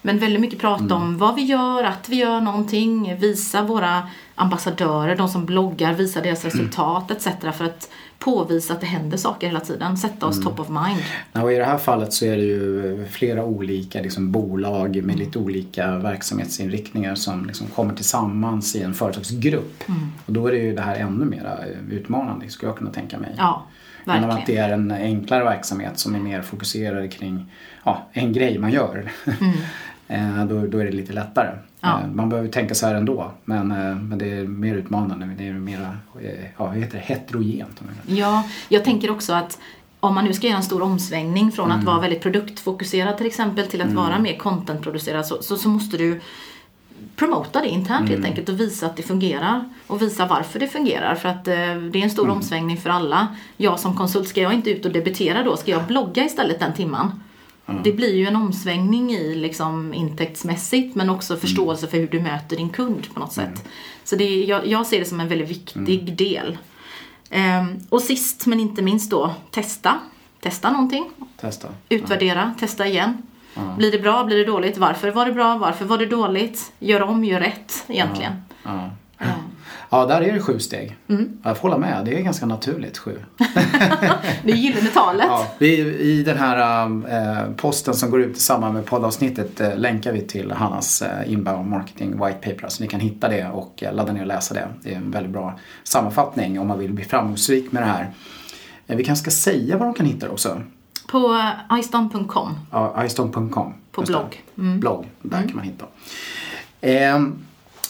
men 0.01 0.19
väldigt 0.19 0.41
mycket 0.41 0.59
prat 0.59 0.91
om 0.91 1.17
vad 1.17 1.35
vi 1.35 1.41
gör, 1.41 1.83
att 1.83 2.09
vi 2.09 2.15
gör 2.15 2.41
någonting, 2.41 3.15
visa 3.19 3.61
våra 3.63 4.03
ambassadörer, 4.35 5.15
de 5.15 5.27
som 5.29 5.45
bloggar, 5.45 5.93
visa 5.93 6.21
deras 6.21 6.43
Mm. 6.45 6.51
resultat 6.57 7.11
etc. 7.11 7.27
för 7.57 7.65
att 7.65 7.89
påvisa 8.19 8.73
att 8.73 8.79
det 8.81 8.85
händer 8.87 9.17
saker 9.17 9.47
hela 9.47 9.59
tiden, 9.59 9.97
sätta 9.97 10.25
Mm. 10.25 10.29
oss 10.29 10.43
top 10.45 10.59
of 10.59 10.69
mind. 10.69 10.99
Ja, 11.33 11.41
och 11.43 11.53
I 11.53 11.55
det 11.55 11.65
här 11.65 11.77
fallet 11.77 12.13
så 12.13 12.25
är 12.25 12.37
det 12.37 12.43
ju 12.43 13.05
flera 13.11 13.43
olika 13.43 14.01
liksom, 14.01 14.31
bolag 14.31 15.03
med 15.03 15.19
lite 15.19 15.39
olika 15.39 15.97
verksamhetsinriktningar 15.97 17.15
som 17.15 17.45
liksom 17.45 17.67
kommer 17.67 17.93
tillsammans 17.95 18.75
i 18.75 18.81
en 18.81 18.93
företagsgrupp. 18.93 19.83
Mm. 19.89 20.11
Och 20.25 20.33
då 20.33 20.47
är 20.47 20.51
det 20.51 20.57
ju 20.57 20.75
det 20.75 20.81
här 20.81 20.95
ännu 20.95 21.25
mer 21.25 21.65
utmanande 21.91 22.49
skulle 22.49 22.69
jag 22.69 22.77
kunna 22.77 22.91
tänka 22.91 23.17
mig. 23.17 23.35
Ja, 23.37 23.65
Än 24.05 24.23
om 24.23 24.29
att 24.29 24.37
verkligen. 24.37 24.67
det 24.67 24.73
är 24.73 24.73
en 24.73 24.91
enklare 24.91 25.43
verksamhet 25.43 25.99
som 25.99 26.15
är 26.15 26.19
mer 26.19 26.41
fokuserad 26.41 27.11
kring 27.11 27.51
ja, 27.83 28.07
en 28.13 28.33
grej 28.33 28.57
man 28.59 28.71
gör. 28.71 29.11
Eh, 30.11 30.45
då, 30.45 30.67
då 30.67 30.77
är 30.77 30.85
det 30.85 30.91
lite 30.91 31.13
lättare. 31.13 31.47
Mm. 31.47 31.59
Ja. 31.81 31.99
Eh, 32.01 32.07
Man 32.07 32.29
behöver 32.29 32.49
tänka 32.49 32.75
så 32.75 32.85
här 32.87 32.95
ändå 32.95 33.31
men, 33.45 33.71
eh, 33.71 33.95
men 33.95 34.17
det 34.17 34.29
är 34.37 34.43
mer 34.47 34.75
utmanande. 34.75 35.29
Det 35.37 35.47
är 35.47 35.53
mer 35.53 35.97
ja, 36.57 36.65
vad 36.65 36.75
heter 36.75 36.97
det? 36.97 37.03
heterogent. 37.13 37.81
Ja, 38.07 38.43
jag 38.69 38.83
tänker 38.83 39.11
också 39.11 39.33
att 39.33 39.59
om 39.99 40.15
man 40.15 40.25
nu 40.25 40.33
ska 40.33 40.47
göra 40.47 40.57
en 40.57 40.63
stor 40.63 40.81
omsvängning 40.81 41.51
från 41.51 41.65
Mm. 41.65 41.79
att 41.79 41.85
vara 41.85 41.99
väldigt 41.99 42.21
produktfokuserad 42.21 43.17
till 43.17 43.25
exempel 43.27 43.67
till 43.67 43.81
att 43.81 43.93
vara 43.93 44.19
mer 44.19 44.37
contentproducerad 44.37 45.25
så, 45.25 45.41
så, 45.43 45.57
så 45.57 45.69
måste 45.69 45.97
du 45.97 46.21
promota 47.15 47.61
det 47.61 47.67
internt 47.69 47.99
Mm. 48.01 48.11
helt 48.11 48.25
enkelt 48.25 48.49
och 48.49 48.59
visa 48.59 48.85
att 48.85 48.97
det 48.97 49.03
fungerar. 49.03 49.63
Och 49.87 50.01
visa 50.01 50.25
varför 50.25 50.59
det 50.59 50.67
fungerar. 50.67 51.15
För 51.15 51.29
att 51.29 51.47
eh, 51.47 51.53
det 51.91 51.99
är 51.99 52.03
en 52.03 52.09
stor 52.09 52.23
Mm. 52.25 52.35
omsvängning 52.37 52.77
för 52.77 52.89
alla. 52.89 53.27
Jag 53.57 53.79
som 53.79 53.95
konsult, 53.95 54.27
ska 54.27 54.41
jag 54.41 54.53
inte 54.53 54.69
ut 54.71 54.85
och 54.85 54.91
debitera 54.91 55.43
då? 55.43 55.57
Ska 55.57 55.71
jag 55.71 55.83
blogga 55.85 56.25
istället 56.25 56.59
den 56.59 56.73
timman? 56.73 57.23
Det 57.83 57.91
blir 57.91 58.15
ju 58.15 58.25
en 58.27 58.35
omsvängning 58.35 59.11
i 59.11 59.35
liksom 59.35 59.93
intäktsmässigt 59.93 60.95
men 60.95 61.09
också 61.09 61.33
Mm. 61.33 61.41
förståelse 61.41 61.87
för 61.87 61.97
hur 61.97 62.07
du 62.07 62.19
möter 62.19 62.57
din 62.57 62.69
kund 62.69 63.13
på 63.13 63.19
något 63.19 63.33
sätt. 63.33 63.67
Så 64.03 64.15
det 64.15 64.23
är, 64.23 64.45
jag, 64.49 64.67
jag 64.67 64.85
ser 64.87 64.99
det 64.99 65.05
som 65.05 65.19
en 65.19 65.27
väldigt 65.27 65.49
viktig 65.49 65.99
Mm. 66.01 66.15
del. 66.15 66.57
Ehm, 67.29 67.79
och 67.89 68.01
sist 68.01 68.45
men 68.45 68.59
inte 68.59 68.81
minst 68.81 69.11
då, 69.11 69.31
testa. 69.51 69.99
Testa 70.41 70.71
någonting. 70.71 71.09
Testa. 71.41 71.67
Utvärdera, 71.89 72.53
testa 72.59 72.87
igen. 72.87 73.17
Blir 73.77 73.91
det 73.91 73.99
bra, 73.99 74.23
blir 74.23 74.37
det 74.37 74.45
dåligt? 74.45 74.77
Varför 74.77 75.11
var 75.11 75.25
det 75.25 75.31
bra? 75.31 75.57
Varför 75.57 75.85
var 75.85 75.97
det 75.97 76.05
dåligt? 76.05 76.71
Gör 76.79 77.01
om, 77.01 77.23
gör 77.25 77.39
rätt 77.39 77.83
egentligen. 77.87 78.33
Ja. 78.63 78.89
Ja. 79.17 79.25
Ja, 79.89 80.05
där 80.05 80.21
är 80.21 80.33
det 80.33 80.39
sju 80.39 80.59
steg. 80.59 80.97
Mm. 81.07 81.37
Jag 81.43 81.57
får 81.57 81.69
hålla 81.69 81.77
med, 81.77 82.05
det 82.05 82.17
är 82.17 82.21
ganska 82.21 82.45
naturligt 82.45 82.97
sju. 82.97 83.19
Det 84.43 84.51
gyllene 84.51 84.89
talet. 84.89 85.25
Ja, 85.27 85.47
vi, 85.57 85.77
I 85.99 86.23
den 86.23 86.37
här 86.37 86.85
eh, 87.09 87.51
posten 87.55 87.93
som 87.93 88.11
går 88.11 88.21
ut 88.21 88.37
i 88.37 88.39
samband 88.39 88.73
med 88.73 88.85
poddavsnittet 88.85 89.61
eh, 89.61 89.77
länkar 89.77 90.13
vi 90.13 90.21
till 90.21 90.51
Hannas 90.51 91.01
eh, 91.01 91.31
inbound 91.31 91.69
marketing 91.69 92.25
white 92.25 92.49
paper. 92.49 92.69
Så 92.69 92.83
ni 92.83 92.89
kan 92.89 92.99
hitta 92.99 93.29
det 93.29 93.47
och 93.47 93.83
eh, 93.83 93.93
ladda 93.93 94.13
ner 94.13 94.21
och 94.21 94.27
läsa 94.27 94.53
det. 94.53 94.67
Det 94.83 94.93
är 94.93 94.95
en 94.95 95.11
väldigt 95.11 95.31
bra 95.31 95.59
sammanfattning 95.83 96.59
om 96.59 96.67
man 96.67 96.79
vill 96.79 96.93
bli 96.93 97.05
framgångsrik 97.05 97.71
med 97.71 97.83
det 97.83 97.87
här. 97.87 98.11
Vi 98.85 99.03
kanske 99.03 99.23
ska 99.23 99.31
säga 99.31 99.77
var 99.77 99.85
de 99.85 99.93
kan 99.93 100.05
hitta 100.05 100.25
det 100.25 100.31
också. 100.31 100.61
På 101.07 101.51
istan.com. 101.79 102.57
Ja, 102.71 103.05
iStone.com. 103.05 103.73
På 103.91 104.01
blogg. 104.01 104.43
Mm. 104.57 104.79
Blogg, 104.79 105.05
där 105.21 105.41
kan 105.41 105.55
man 105.55 105.65
hitta. 105.65 105.85
Eh, 106.81 107.19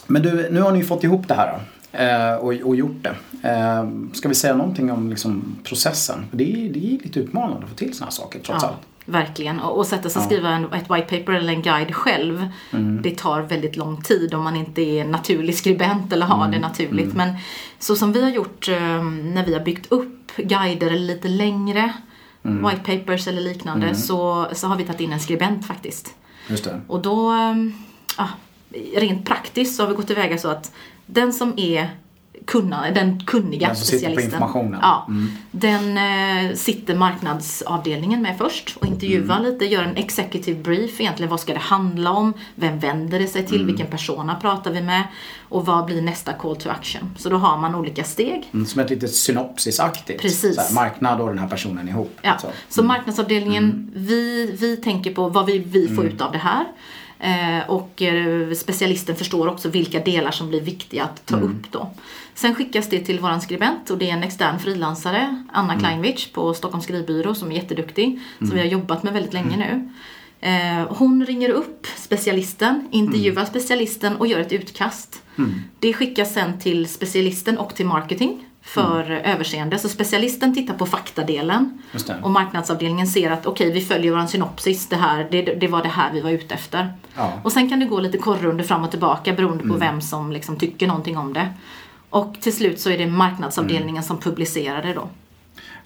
men 0.08 0.22
du, 0.22 0.50
nu 0.52 0.62
har 0.62 0.72
ni 0.72 0.84
fått 0.84 1.04
ihop 1.04 1.28
det 1.28 1.34
här 1.34 1.54
eh, 1.54 1.60
och, 2.40 2.54
och 2.54 2.76
gjort 2.76 3.04
det. 3.04 3.16
Eh, 3.50 3.90
ska 4.14 4.30
vi 4.30 4.36
säga 4.36 4.56
någonting 4.56 4.92
om 4.92 5.10
liksom, 5.10 5.56
processen? 5.64 6.26
Det 6.32 6.44
är, 6.44 6.70
det 6.74 6.80
är 6.80 7.04
lite 7.04 7.20
utmanande 7.20 7.64
att 7.64 7.70
få 7.70 7.76
till 7.76 7.94
sådana 7.94 8.12
saker 8.12 8.40
trots 8.40 8.64
Ja, 8.64 8.70
allt. 8.70 8.78
verkligen. 9.06 9.60
Och, 9.60 9.78
och 9.78 9.86
sätta 9.88 10.10
sig 10.10 10.20
och 10.20 10.26
skriva 10.26 10.50
en, 10.50 10.66
ett 10.74 10.92
white 10.92 11.18
paper 11.18 11.34
eller 11.34 11.54
en 11.54 11.62
guide 11.62 11.96
själv. 11.96 12.48
Mm. 12.72 13.02
Det 13.02 13.18
tar 13.18 13.42
väldigt 13.42 13.76
lång 13.78 14.02
tid 14.02 14.34
om 14.34 14.44
man 14.44 14.56
inte 14.56 14.82
är 14.82 15.06
naturlig 15.06 15.56
skribent 15.58 16.14
eller 16.14 16.26
har 16.26 16.46
Mm. 16.46 16.52
det 16.52 16.60
naturligt. 16.68 17.14
Men 17.14 17.34
så 17.80 17.96
som 17.96 18.12
vi 18.12 18.24
har 18.24 18.30
gjort 18.30 18.68
eh, 18.70 19.04
när 19.04 19.46
vi 19.46 19.54
har 19.54 19.62
byggt 19.62 19.92
upp 19.92 20.32
guider 20.38 20.90
lite 20.90 21.28
längre 21.28 21.94
Mm. 22.44 22.70
white 22.70 22.98
papers 22.98 23.28
eller 23.28 23.42
liknande 23.42 23.96
så, 23.96 24.48
så 24.54 24.68
har 24.68 24.76
vi 24.76 24.84
tagit 24.84 25.02
in 25.02 25.14
en 25.14 25.20
skribent 25.20 25.66
faktiskt. 25.66 26.14
Just 26.48 26.64
det. 26.64 26.82
Och 26.88 27.02
då, 27.02 27.30
ehm, 27.30 27.74
ja, 28.18 28.28
rent 28.96 29.26
praktiskt 29.26 29.76
så 29.76 29.84
har 29.84 29.90
vi 29.90 29.96
gått 29.96 30.08
tillväga 30.08 30.38
så 30.38 30.48
att 30.50 30.72
den 31.12 31.34
som 31.34 31.54
är 31.60 31.90
kunna, 32.46 32.92
den 32.92 33.26
kunniga 33.26 33.68
Den 33.68 33.76
som 33.76 33.86
sitter 33.86 33.98
på 33.98 34.00
specialisten. 34.14 34.34
informationen. 34.34 34.80
Ja, 34.82 35.06
Mm. 35.10 35.32
Den 35.52 35.98
eh, 36.50 36.56
sitter 36.56 36.96
marknadsavdelningen 36.96 38.22
med 38.22 38.38
först 38.38 38.78
och 38.80 38.86
intervjuar 38.88 39.40
Mm. 39.40 39.52
lite, 39.52 39.66
gör 39.66 39.84
en 39.84 39.96
executive 39.98 40.62
brief 40.64 41.02
egentligen. 41.02 41.30
Vad 41.30 41.40
ska 41.40 41.54
det 41.54 41.60
handla 41.60 42.12
om? 42.12 42.34
Vem 42.56 42.80
vänder 42.80 43.20
det 43.20 43.28
sig 43.28 43.46
till? 43.46 43.56
Mm. 43.56 43.68
Vilken 43.68 43.88
persona 43.88 44.36
pratar 44.36 44.72
vi 44.72 44.82
med? 44.82 45.04
Och 45.50 45.66
vad 45.66 45.86
blir 45.86 46.02
nästa 46.02 46.34
call 46.34 46.56
to 46.56 46.70
action? 46.70 47.02
Så 47.18 47.30
då 47.30 47.38
har 47.38 47.58
man 47.58 47.76
olika 47.76 48.04
steg. 48.04 48.50
Mm, 48.54 48.66
Som 48.66 48.82
ett 48.82 48.90
litet 48.90 49.14
synopsisaktigt. 49.16 50.22
Precis. 50.22 50.56
Så 50.56 50.62
här, 50.62 50.74
marknad 50.74 51.22
och 51.22 51.28
den 51.28 51.40
här 51.40 51.48
personen 51.48 51.90
ihop. 51.90 52.18
Ja. 52.22 52.32
alltså. 52.32 52.48
Så 52.70 52.84
marknadsavdelningen, 52.84 53.92
vi, 53.96 54.52
vi 54.60 54.78
tänker 54.78 55.14
på 55.14 55.30
vad 55.30 55.46
vi, 55.46 55.58
vi 55.60 55.88
får 55.88 56.06
ut 56.06 56.22
av 56.22 56.32
det 56.32 56.38
här. 56.38 56.66
Eh, 57.20 57.70
och 57.70 58.02
eh, 58.02 58.52
specialisten 58.54 59.16
förstår 59.16 59.48
också 59.48 59.70
vilka 59.70 60.00
delar 60.00 60.32
som 60.32 60.50
blir 60.50 60.62
viktiga 60.62 61.04
att 61.04 61.26
ta 61.26 61.40
upp 61.40 61.72
då. 61.72 61.90
Sen 62.34 62.56
skickas 62.56 62.90
det 62.90 63.00
till 63.00 63.20
våran 63.20 63.42
skribent 63.42 63.90
och 63.90 63.98
det 63.98 64.10
är 64.10 64.14
en 64.14 64.24
extern 64.24 64.60
frilansare, 64.60 65.44
Anna 65.54 65.80
Kleinwich 65.80 66.32
på 66.32 66.54
Stockholms 66.54 66.84
skrivbyrå 66.84 67.36
som 67.36 67.52
är 67.52 67.56
jätteduktig. 67.56 68.20
Som 68.38 68.50
vi 68.50 68.60
har 68.60 68.68
jobbat 68.68 69.04
med 69.04 69.14
väldigt 69.14 69.34
länge 69.34 69.58
nu. 69.58 69.90
Eh, 70.42 70.88
hon 70.90 71.26
ringer 71.26 71.50
upp 71.50 71.88
specialisten, 71.96 72.88
intervjuar 72.92 73.46
specialisten 73.46 74.16
och 74.16 74.28
gör 74.28 74.40
ett 74.40 74.54
utkast. 74.54 75.22
Det 75.80 75.94
skickas 75.94 76.34
sen 76.34 76.60
till 76.60 76.88
specialisten 76.88 77.58
och 77.58 77.76
till 77.76 77.86
marketing 77.86 78.46
för 78.74 79.12
överseende. 79.12 79.80
Så 79.80 79.90
specialisten 79.90 80.56
tittar 80.56 80.74
på 80.74 80.86
faktadelen 80.86 81.82
och 82.24 82.32
marknadsavdelningen 82.32 83.08
ser 83.08 83.32
att 83.32 83.46
okej, 83.46 83.72
vi 83.72 83.82
följer 83.82 84.12
vår 84.12 84.26
synopsis, 84.26 84.88
det, 84.90 84.96
här, 84.96 85.28
det, 85.32 85.42
det 85.42 85.68
var 85.68 85.84
det 85.84 85.90
här 85.90 86.14
vi 86.14 86.22
var 86.22 86.30
ute 86.30 86.56
efter. 86.56 86.94
Ja. 87.16 87.34
Och 87.44 87.52
sen 87.52 87.70
kan 87.70 87.80
det 87.80 87.86
gå 87.86 88.00
lite 88.00 88.18
korrunder 88.18 88.64
fram 88.64 88.84
och 88.84 88.92
tillbaka 88.92 89.34
beroende 89.34 89.68
på 89.68 89.76
vem 89.76 90.02
som 90.02 90.32
liksom 90.32 90.58
tycker 90.58 90.88
någonting 90.88 91.18
om 91.18 91.34
det. 91.34 91.54
Och 92.10 92.36
till 92.42 92.56
slut 92.56 92.80
så 92.80 92.90
är 92.90 92.98
det 92.98 93.08
marknadsavdelningen 93.08 94.04
som 94.04 94.18
publicerar 94.18 94.82
det 94.82 94.94
då. 94.94 95.10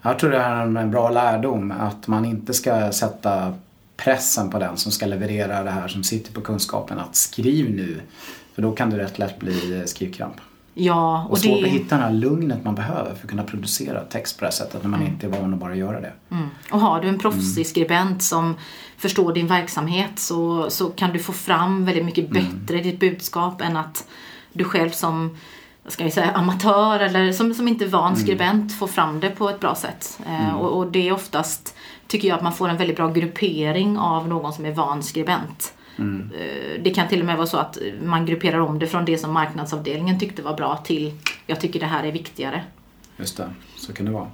Jag 0.02 0.18
tror 0.18 0.30
det 0.30 0.38
här 0.38 0.56
är 0.56 0.76
en 0.76 0.90
bra 0.90 1.10
lärdom 1.10 1.74
att 1.80 2.06
man 2.06 2.24
inte 2.24 2.54
ska 2.54 2.92
sätta 2.92 3.54
pressen 3.96 4.50
på 4.50 4.58
den 4.58 4.76
som 4.76 4.92
ska 4.92 5.06
leverera 5.06 5.62
det 5.62 5.70
här 5.70 5.88
som 5.88 6.04
sitter 6.04 6.32
på 6.32 6.40
kunskapen 6.40 6.98
att 6.98 7.16
skriv 7.16 7.70
nu. 7.70 8.00
För 8.54 8.62
då 8.62 8.72
kan 8.72 8.90
det 8.90 8.98
rätt 8.98 9.18
lätt 9.18 9.38
bli 9.38 9.82
skrivkramp. 9.86 10.36
Ja, 10.74 11.24
Och, 11.24 11.30
och 11.30 11.38
svårt 11.38 11.60
det... 11.60 11.66
att 11.66 11.72
hitta 11.72 11.96
det 11.96 12.02
här 12.02 12.12
lugnet 12.12 12.64
man 12.64 12.74
behöver 12.74 13.14
för 13.14 13.24
att 13.24 13.30
kunna 13.30 13.42
producera 13.42 14.00
text 14.00 14.38
på 14.38 14.44
det 14.44 14.46
här 14.46 14.52
sättet 14.52 14.82
när 14.82 14.90
man 14.90 15.06
inte 15.06 15.26
är 15.26 15.30
van 15.30 15.54
att 15.54 15.60
bara 15.60 15.74
göra 15.74 16.00
det. 16.00 16.12
Mm. 16.30 16.48
Och 16.70 16.80
har 16.80 17.00
du 17.00 17.08
en 17.08 17.18
proffsig 17.18 17.66
skribent 17.66 18.22
som 18.22 18.54
förstår 18.96 19.32
din 19.32 19.46
verksamhet 19.46 20.18
så, 20.18 20.70
så 20.70 20.90
kan 20.90 21.12
du 21.12 21.18
få 21.18 21.32
fram 21.32 21.84
väldigt 21.84 22.04
mycket 22.04 22.30
bättre 22.30 22.80
ditt 22.82 23.00
budskap 23.00 23.60
än 23.60 23.76
att 23.76 24.08
du 24.52 24.64
själv 24.64 24.90
som 24.90 25.36
ska 25.86 26.04
vi 26.04 26.10
säga, 26.10 26.30
amatör 26.30 27.00
eller 27.00 27.32
som, 27.32 27.54
som 27.54 27.68
inte 27.68 27.84
är 27.84 27.88
van 27.88 28.16
skribent 28.16 28.78
får 28.78 28.86
fram 28.86 29.20
det 29.20 29.30
på 29.30 29.48
ett 29.50 29.60
bra 29.60 29.74
sätt. 29.74 30.18
Eh, 30.26 30.54
och, 30.54 30.78
och 30.78 30.92
det 30.92 31.08
är 31.08 31.12
oftast, 31.12 31.76
tycker 32.06 32.28
jag, 32.28 32.36
att 32.36 32.42
man 32.42 32.52
får 32.52 32.68
en 32.68 32.76
väldigt 32.76 32.96
bra 32.96 33.12
gruppering 33.12 33.98
av 33.98 34.28
någon 34.28 34.52
som 34.52 34.64
är 34.64 34.72
van 34.72 35.02
skribent. 35.02 35.73
Eh, 35.98 36.82
Det 36.82 36.90
kan 36.90 37.08
till 37.08 37.20
och 37.20 37.26
med 37.26 37.36
vara 37.36 37.46
så 37.46 37.56
att 37.56 37.78
man 38.02 38.26
grupperar 38.26 38.58
om 38.58 38.78
det 38.78 38.86
från 38.86 39.04
det 39.04 39.18
som 39.18 39.32
marknadsavdelningen 39.32 40.18
tyckte 40.18 40.42
var 40.42 40.56
bra 40.56 40.76
till 40.76 41.12
jag 41.46 41.60
tycker 41.60 41.80
det 41.80 41.86
här 41.86 42.04
är 42.04 42.12
viktigare. 42.12 42.62
Just 43.16 43.36
det, 43.36 43.50
så 43.76 43.92
kan 43.92 44.06
det 44.06 44.12
vara. 44.12 44.26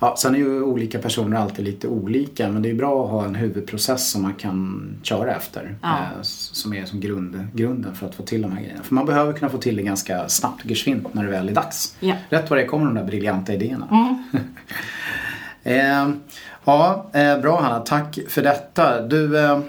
Ja, 0.00 0.14
sen 0.18 0.34
är 0.34 0.38
ju 0.38 0.62
olika 0.62 0.98
personer 0.98 1.36
alltid 1.36 1.64
lite 1.64 1.88
olika 1.88 2.48
men 2.48 2.62
det 2.62 2.70
är 2.70 2.74
bra 2.74 3.04
att 3.04 3.10
ha 3.10 3.24
en 3.24 3.34
huvudprocess 3.34 4.10
som 4.10 4.22
man 4.22 4.34
kan 4.34 4.88
köra 5.02 5.34
efter. 5.34 5.74
Ja. 5.82 5.88
Eh, 5.98 6.22
som 6.22 6.74
är 6.74 6.84
som 6.84 7.00
grund, 7.00 7.46
grunden 7.52 7.94
för 7.94 8.06
att 8.06 8.14
få 8.14 8.22
till 8.22 8.42
de 8.42 8.52
här 8.52 8.60
grejerna. 8.62 8.82
För 8.82 8.94
man 8.94 9.06
behöver 9.06 9.32
kunna 9.32 9.50
få 9.50 9.58
till 9.58 9.76
det 9.76 9.82
ganska 9.82 10.28
snabbt 10.28 10.64
geschwint 10.64 11.14
när 11.14 11.24
det 11.24 11.30
väl 11.30 11.48
är 11.48 11.52
dags. 11.52 11.96
Ja. 12.00 12.14
Rätt 12.28 12.50
vad 12.50 12.58
det 12.58 12.66
kommer 12.66 12.84
de 12.86 12.94
där 12.94 13.04
briljanta 13.04 13.54
idéerna. 13.54 14.18
eh, 15.62 16.08
ja, 16.64 17.10
eh, 17.12 17.38
bra 17.38 17.60
Hanna, 17.60 17.80
tack 17.80 18.18
för 18.28 18.42
detta. 18.42 19.00
Du, 19.00 19.38
eh, 19.38 19.60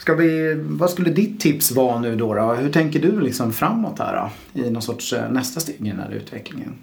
ska 0.00 0.14
vi, 0.14 0.54
vad 0.68 0.90
skulle 0.90 1.10
ditt 1.10 1.40
tips 1.40 1.72
vara 1.72 2.00
nu 2.00 2.16
då? 2.16 2.34
då? 2.34 2.52
Hur 2.52 2.72
tänker 2.72 3.00
du 3.00 3.20
liksom 3.20 3.52
framåt 3.52 3.98
här 3.98 4.30
då? 4.54 4.60
I 4.60 4.70
någon 4.70 4.82
sorts 4.82 5.12
eh, 5.12 5.30
nästa 5.30 5.60
steg 5.60 5.86
i 5.86 5.90
den 5.90 6.00
här 6.00 6.10
utvecklingen? 6.10 6.74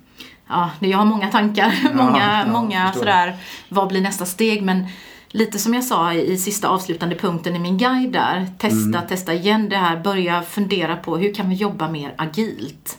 Ja, 0.47 0.69
jag 0.79 0.97
har 0.97 1.05
många 1.05 1.27
tankar. 1.27 1.73
många, 1.95 2.43
ja, 2.45 2.51
många 2.51 2.93
sådär, 2.93 3.35
vad 3.69 3.87
blir 3.87 4.01
nästa 4.01 4.25
steg? 4.25 4.63
Men 4.63 4.87
lite 5.27 5.59
som 5.59 5.73
jag 5.73 5.83
sa 5.83 6.13
i, 6.13 6.37
sista 6.37 6.67
avslutande 6.67 7.15
punkten 7.15 7.55
i 7.55 7.59
min 7.59 7.77
guide 7.77 8.11
där. 8.11 8.47
Testa, 8.57 9.01
testa 9.01 9.33
igen 9.33 9.69
det 9.69 9.77
här. 9.77 9.99
Börja 9.99 10.41
fundera 10.41 10.95
på 10.95 11.17
hur 11.17 11.33
kan 11.33 11.49
vi 11.49 11.55
jobba 11.55 11.89
mer 11.89 12.13
agilt? 12.17 12.97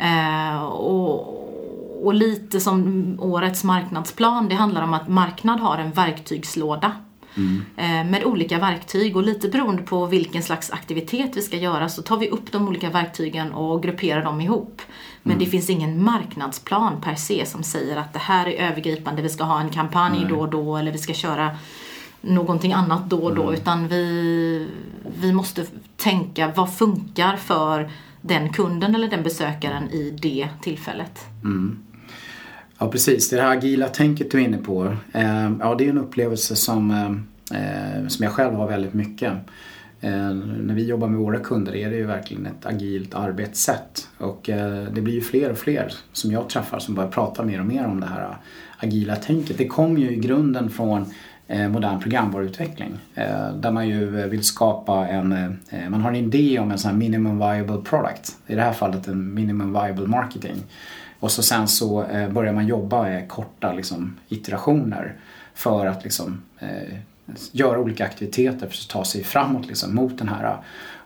Eh, 0.00 0.62
och, 0.62 2.06
och 2.06 2.14
lite 2.14 2.60
som 2.60 3.16
årets 3.20 3.64
marknadsplan. 3.64 4.48
Det 4.48 4.54
handlar 4.54 4.82
om 4.82 4.94
att 4.94 5.08
marknad 5.08 5.60
har 5.60 5.78
en 5.78 5.90
verktygslåda. 5.90 6.92
Eh, 7.76 8.04
med 8.04 8.24
olika 8.24 8.58
verktyg 8.58 9.16
och 9.16 9.22
lite 9.22 9.48
beroende 9.48 9.82
på 9.82 10.06
vilken 10.06 10.42
slags 10.42 10.70
aktivitet 10.70 11.36
vi 11.36 11.42
ska 11.42 11.56
göra 11.56 11.88
så 11.88 12.02
tar 12.02 12.16
vi 12.16 12.28
upp 12.28 12.52
de 12.52 12.68
olika 12.68 12.90
verktygen 12.90 13.52
och 13.52 13.82
grupperar 13.82 14.24
dem 14.24 14.40
ihop. 14.40 14.82
Men 15.22 15.38
det 15.38 15.46
finns 15.46 15.70
ingen 15.70 16.04
marknadsplan 16.04 17.00
per 17.00 17.14
se 17.14 17.46
som 17.46 17.62
säger 17.62 17.96
att 17.96 18.12
det 18.12 18.18
här 18.18 18.48
är 18.48 18.70
övergripande, 18.70 19.22
vi 19.22 19.28
ska 19.28 19.44
ha 19.44 19.60
en 19.60 19.70
kampanj 19.70 20.26
då 20.28 20.40
och 20.40 20.50
då 20.50 20.76
eller 20.76 20.92
vi 20.92 20.98
ska 20.98 21.14
köra 21.14 21.50
någonting 22.20 22.72
annat 22.72 23.10
då 23.10 23.18
och 23.18 23.34
då 23.34 23.54
utan 23.54 23.88
vi, 23.88 24.68
vi 25.20 25.32
måste 25.32 25.66
tänka 25.96 26.52
vad 26.56 26.74
funkar 26.74 27.36
för 27.36 27.90
den 28.20 28.52
kunden 28.52 28.94
eller 28.94 29.08
den 29.08 29.22
besökaren 29.22 29.90
i 29.90 30.18
det 30.22 30.48
tillfället. 30.62 31.26
Ja 32.82 32.90
precis, 32.90 33.30
det 33.30 33.40
här 33.40 33.56
agila 33.56 33.88
tänket 33.88 34.30
du 34.30 34.40
är 34.40 34.44
inne 34.44 34.58
på. 34.58 34.96
Eh, 35.12 35.52
ja 35.60 35.74
det 35.78 35.86
är 35.86 35.90
en 35.90 35.98
upplevelse 35.98 36.56
som, 36.56 36.90
eh, 37.50 38.06
som 38.08 38.24
jag 38.24 38.32
själv 38.32 38.54
har 38.54 38.68
väldigt 38.68 38.94
mycket. 38.94 39.32
Eh, 40.00 40.30
när 40.32 40.74
vi 40.74 40.86
jobbar 40.86 41.08
med 41.08 41.20
våra 41.20 41.38
kunder 41.38 41.76
är 41.76 41.90
det 41.90 41.96
ju 41.96 42.06
verkligen 42.06 42.46
ett 42.46 42.66
agilt 42.66 43.14
arbetssätt. 43.14 44.08
Och 44.18 44.50
eh, 44.50 44.84
det 44.84 45.00
blir 45.00 45.14
ju 45.14 45.20
fler 45.20 45.50
och 45.50 45.58
fler 45.58 45.92
som 46.12 46.32
jag 46.32 46.48
träffar 46.48 46.78
som 46.78 46.94
börjar 46.94 47.10
prata 47.10 47.42
mer 47.42 47.60
och 47.60 47.66
mer 47.66 47.86
om 47.86 48.00
det 48.00 48.06
här 48.06 48.22
eh, 48.22 48.36
agila 48.78 49.16
tänket. 49.16 49.58
Det 49.58 49.68
kommer 49.68 50.00
ju 50.00 50.10
i 50.10 50.16
grunden 50.16 50.70
från 50.70 51.04
eh, 51.48 51.68
modern 51.68 52.00
programvaruutveckling. 52.00 52.98
Eh, 53.14 53.54
där 53.54 53.70
man 53.70 53.88
ju 53.88 54.06
vill 54.06 54.44
skapa 54.44 55.08
en, 55.08 55.32
eh, 55.32 55.88
man 55.88 56.00
har 56.00 56.10
en 56.10 56.16
idé 56.16 56.58
om 56.58 56.70
en 56.70 56.78
sån 56.78 56.90
här 56.90 56.98
minimum 56.98 57.38
viable 57.38 57.82
product. 57.84 58.36
I 58.46 58.54
det 58.54 58.62
här 58.62 58.72
fallet 58.72 59.08
en 59.08 59.34
minimum 59.34 59.72
viable 59.72 60.06
marketing. 60.06 60.56
Och 61.20 61.32
så 61.32 61.42
sen 61.42 61.68
så 61.68 62.04
eh, 62.04 62.28
börjar 62.28 62.52
man 62.52 62.66
jobba 62.66 63.02
med 63.02 63.28
korta 63.28 63.72
liksom, 63.72 64.16
iterationer 64.28 65.14
för 65.54 65.86
att 65.86 66.04
liksom, 66.04 66.42
eh, 66.58 66.96
göra 67.52 67.78
olika 67.78 68.04
aktiviteter 68.04 68.58
för 68.58 68.66
att 68.66 68.88
ta 68.88 69.04
sig 69.04 69.24
framåt 69.24 69.66
liksom, 69.66 69.94
mot 69.94 70.18
den 70.18 70.28
här. 70.28 70.56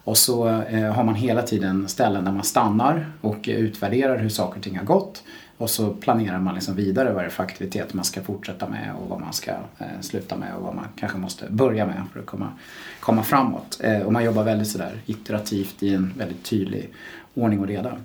Och 0.04 0.18
så 0.18 0.48
eh, 0.48 0.92
har 0.92 1.04
man 1.04 1.14
hela 1.14 1.42
tiden 1.42 1.88
ställen 1.88 2.24
där 2.24 2.32
man 2.32 2.44
stannar 2.44 3.12
och 3.20 3.48
eh, 3.48 3.56
utvärderar 3.56 4.18
hur 4.18 4.28
saker 4.28 4.58
och 4.58 4.64
ting 4.64 4.78
har 4.78 4.84
gått. 4.84 5.22
Och 5.58 5.70
så 5.70 5.90
planerar 5.90 6.38
man 6.38 6.54
liksom 6.54 6.74
vidare 6.74 7.12
vad 7.12 7.22
det 7.22 7.26
är 7.26 7.30
för 7.30 7.42
aktivitet 7.42 7.94
man 7.94 8.04
ska 8.04 8.22
fortsätta 8.22 8.68
med 8.68 8.94
och 9.02 9.08
vad 9.08 9.20
man 9.20 9.32
ska 9.32 9.50
eh, 9.50 10.00
sluta 10.00 10.36
med 10.36 10.54
och 10.54 10.62
vad 10.62 10.74
man 10.74 10.88
kanske 10.96 11.18
måste 11.18 11.50
börja 11.50 11.86
med 11.86 12.02
för 12.12 12.20
att 12.20 12.26
komma, 12.26 12.48
komma 13.00 13.22
framåt. 13.22 13.80
Eh, 13.82 14.00
och 14.00 14.12
man 14.12 14.24
jobbar 14.24 14.44
väldigt 14.44 14.68
sådär 14.68 14.92
iterativt 15.06 15.82
i 15.82 15.94
en 15.94 16.12
väldigt 16.18 16.44
tydlig 16.44 16.90
ordning 17.34 17.60
och 17.60 17.66
reda. 17.66 17.96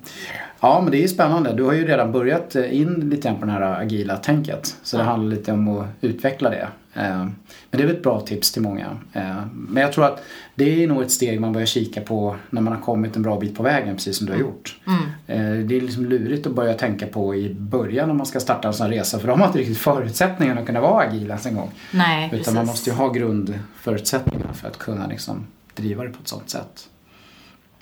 Ja 0.60 0.82
men 0.82 0.92
det 0.92 1.04
är 1.04 1.08
spännande. 1.08 1.54
Du 1.54 1.64
har 1.64 1.74
ju 1.74 1.88
redan 1.88 2.12
börjat 2.12 2.56
eh, 2.56 2.76
in 2.80 3.10
lite 3.10 3.28
grann 3.28 3.40
på 3.40 3.46
det 3.46 3.52
här 3.52 3.82
agila 3.82 4.16
tänket. 4.18 4.78
Så 4.84 4.98
det 4.98 5.04
handlar 5.04 5.36
lite 5.36 5.52
om 5.52 5.68
att 5.78 5.88
utveckla 6.02 6.50
det. 6.50 6.68
Eh, 6.94 7.18
Men 7.20 7.32
det 7.72 7.84
är 7.84 7.88
väl 7.88 7.96
ett 7.96 8.04
bra 8.04 8.20
tips 8.22 8.52
till 8.52 8.62
många. 8.62 8.86
Eh, 9.14 9.36
Men 9.54 9.84
jag 9.84 9.94
tror 9.94 10.06
att 10.06 10.24
det 10.56 10.84
är 10.84 10.88
nog 10.88 11.02
ett 11.02 11.12
steg 11.12 11.42
man 11.42 11.54
börjar 11.54 11.66
kika 11.66 12.02
på 12.02 12.36
när 12.50 12.62
man 12.62 12.74
har 12.74 12.82
kommit 12.82 13.16
en 13.16 13.22
bra 13.22 13.40
bit 13.40 13.56
på 13.58 13.64
vägen 13.64 13.96
precis 13.96 14.18
som 14.18 14.28
du 14.28 14.34
har 14.34 14.40
gjort. 14.40 14.80
Eh, 15.28 15.38
Det 15.38 15.76
är 15.78 15.82
liksom 15.82 16.06
lurigt 16.06 16.48
att 16.48 16.54
börja 16.54 16.74
tänka 16.74 17.08
på 17.08 17.36
i 17.36 17.54
början 17.54 18.08
när 18.08 18.16
man 18.16 18.26
ska 18.26 18.40
starta 18.40 18.68
en 18.68 18.74
sån 18.74 18.86
här 18.88 18.94
resa 18.94 19.20
för 19.20 19.28
de 19.28 19.40
har 19.40 19.48
inte 19.48 19.60
riktigt 19.60 19.78
förutsättningarna 19.78 20.60
att 20.62 20.66
kunna 20.68 20.82
vara 20.82 21.04
agila 21.08 21.28
ens 21.28 21.46
en 21.46 21.56
gång. 21.56 21.72
Nej, 21.94 22.26
Utan 22.28 22.38
precis. 22.40 22.54
man 22.54 22.66
måste 22.66 22.90
ju 22.90 22.96
ha 22.96 23.10
grundförutsättningarna 23.10 24.54
för 24.54 24.68
att 24.68 24.78
kunna 24.78 25.08
liksom 25.08 25.46
driva 25.76 26.04
det 26.04 26.10
på 26.10 26.18
ett 26.22 26.28
sånt 26.28 26.50
sätt. 26.50 26.90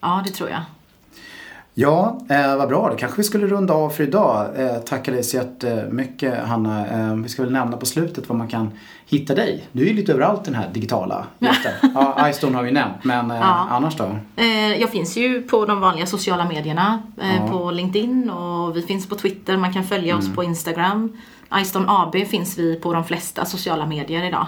Ja, 0.01 0.21
det 0.25 0.31
tror 0.31 0.49
jag. 0.49 0.61
Ja, 1.79 2.19
eh, 2.29 2.57
vad 2.57 2.67
bra. 2.69 2.89
Då 2.89 2.95
kanske 2.95 3.17
vi 3.17 3.23
skulle 3.23 3.47
runda 3.47 3.73
av 3.73 3.89
för 3.89 4.03
idag. 4.03 4.47
Eh, 4.61 4.77
tackar 4.77 5.11
dig 5.11 5.23
så 5.23 5.37
jättemycket 5.37 6.43
Hanna. 6.47 6.87
Eh, 6.87 7.15
vi 7.15 7.29
ska 7.29 7.43
väl 7.43 7.51
nämna 7.51 7.77
på 7.77 7.85
slutet 7.85 8.29
var 8.29 8.35
man 8.35 8.47
kan 8.47 8.71
hitta 9.05 9.35
dig. 9.35 9.67
Du 9.71 9.83
är 9.83 9.87
ju 9.87 9.93
lite 9.93 10.11
överallt 10.13 10.43
den 10.45 10.55
här 10.55 10.69
digitala 10.73 11.25
biten. 11.39 11.71
ja, 11.95 12.29
iStone 12.29 12.55
har 12.55 12.63
vi 12.63 12.71
nämnt, 12.71 13.03
men 13.03 13.31
eh, 13.31 13.37
Ja. 13.37 13.67
annars 13.69 13.97
då? 13.97 14.03
Eh, 14.35 14.81
Jag 14.81 14.89
finns 14.89 15.17
ju 15.17 15.41
på 15.41 15.65
de 15.65 15.79
vanliga 15.81 16.05
sociala 16.05 16.45
medierna. 16.47 17.01
eh, 17.21 17.35
Ja. 17.35 17.47
På 17.47 17.71
LinkedIn 17.71 18.29
och 18.29 18.75
vi 18.77 18.81
finns 18.81 19.09
på 19.09 19.15
Twitter. 19.15 19.57
Man 19.57 19.73
kan 19.73 19.83
följa 19.83 20.13
Mm. 20.13 20.25
oss 20.29 20.35
på 20.35 20.43
Instagram. 20.43 21.17
iStone 21.61 21.85
AB 21.89 22.25
finns 22.25 22.57
vi 22.57 22.75
på 22.79 22.93
de 22.93 23.03
flesta 23.03 23.45
sociala 23.45 23.85
medier 23.85 24.23
idag. 24.23 24.47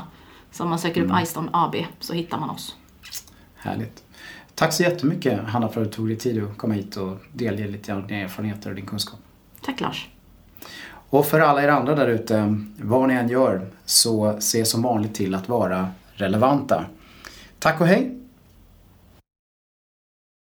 Så 0.52 0.64
om 0.64 0.70
man 0.70 0.80
söker 0.80 1.02
Mm. 1.02 1.16
upp 1.16 1.24
iStone 1.24 1.50
AB 1.54 1.76
så 2.00 2.14
hittar 2.14 2.38
man 2.40 2.50
oss. 2.50 2.76
Härligt. 3.58 4.04
Tack 4.60 4.74
så 4.74 4.84
jättemycket 4.84 5.40
Hanna 5.40 5.70
för 5.70 5.82
att 5.82 5.88
du 5.88 5.94
tog 5.94 6.08
dig 6.08 6.18
tid 6.18 6.44
att 6.44 6.58
komma 6.58 6.74
hit 6.74 6.98
och 6.98 7.18
delge 7.34 7.68
lite 7.68 7.94
av 7.94 8.08
dina 8.08 8.20
erfarenheter 8.20 8.70
och 8.70 8.76
din 8.76 8.86
kunskap. 8.86 9.20
Tack 9.62 9.82
Lars. 9.82 10.10
Och 11.10 11.26
för 11.26 11.40
alla 11.40 11.64
er 11.64 11.68
andra 11.68 11.96
där 11.96 12.08
ute, 12.08 12.56
vad 12.82 13.08
ni 13.08 13.14
än 13.14 13.30
gör, 13.30 13.68
så 13.86 14.36
se 14.40 14.66
som 14.66 14.82
vanligt 14.82 15.16
till 15.16 15.36
att 15.36 15.50
vara 15.50 15.88
relevanta. 16.14 16.86
Tack 17.60 17.82
och 17.82 17.88
hej! 17.88 18.19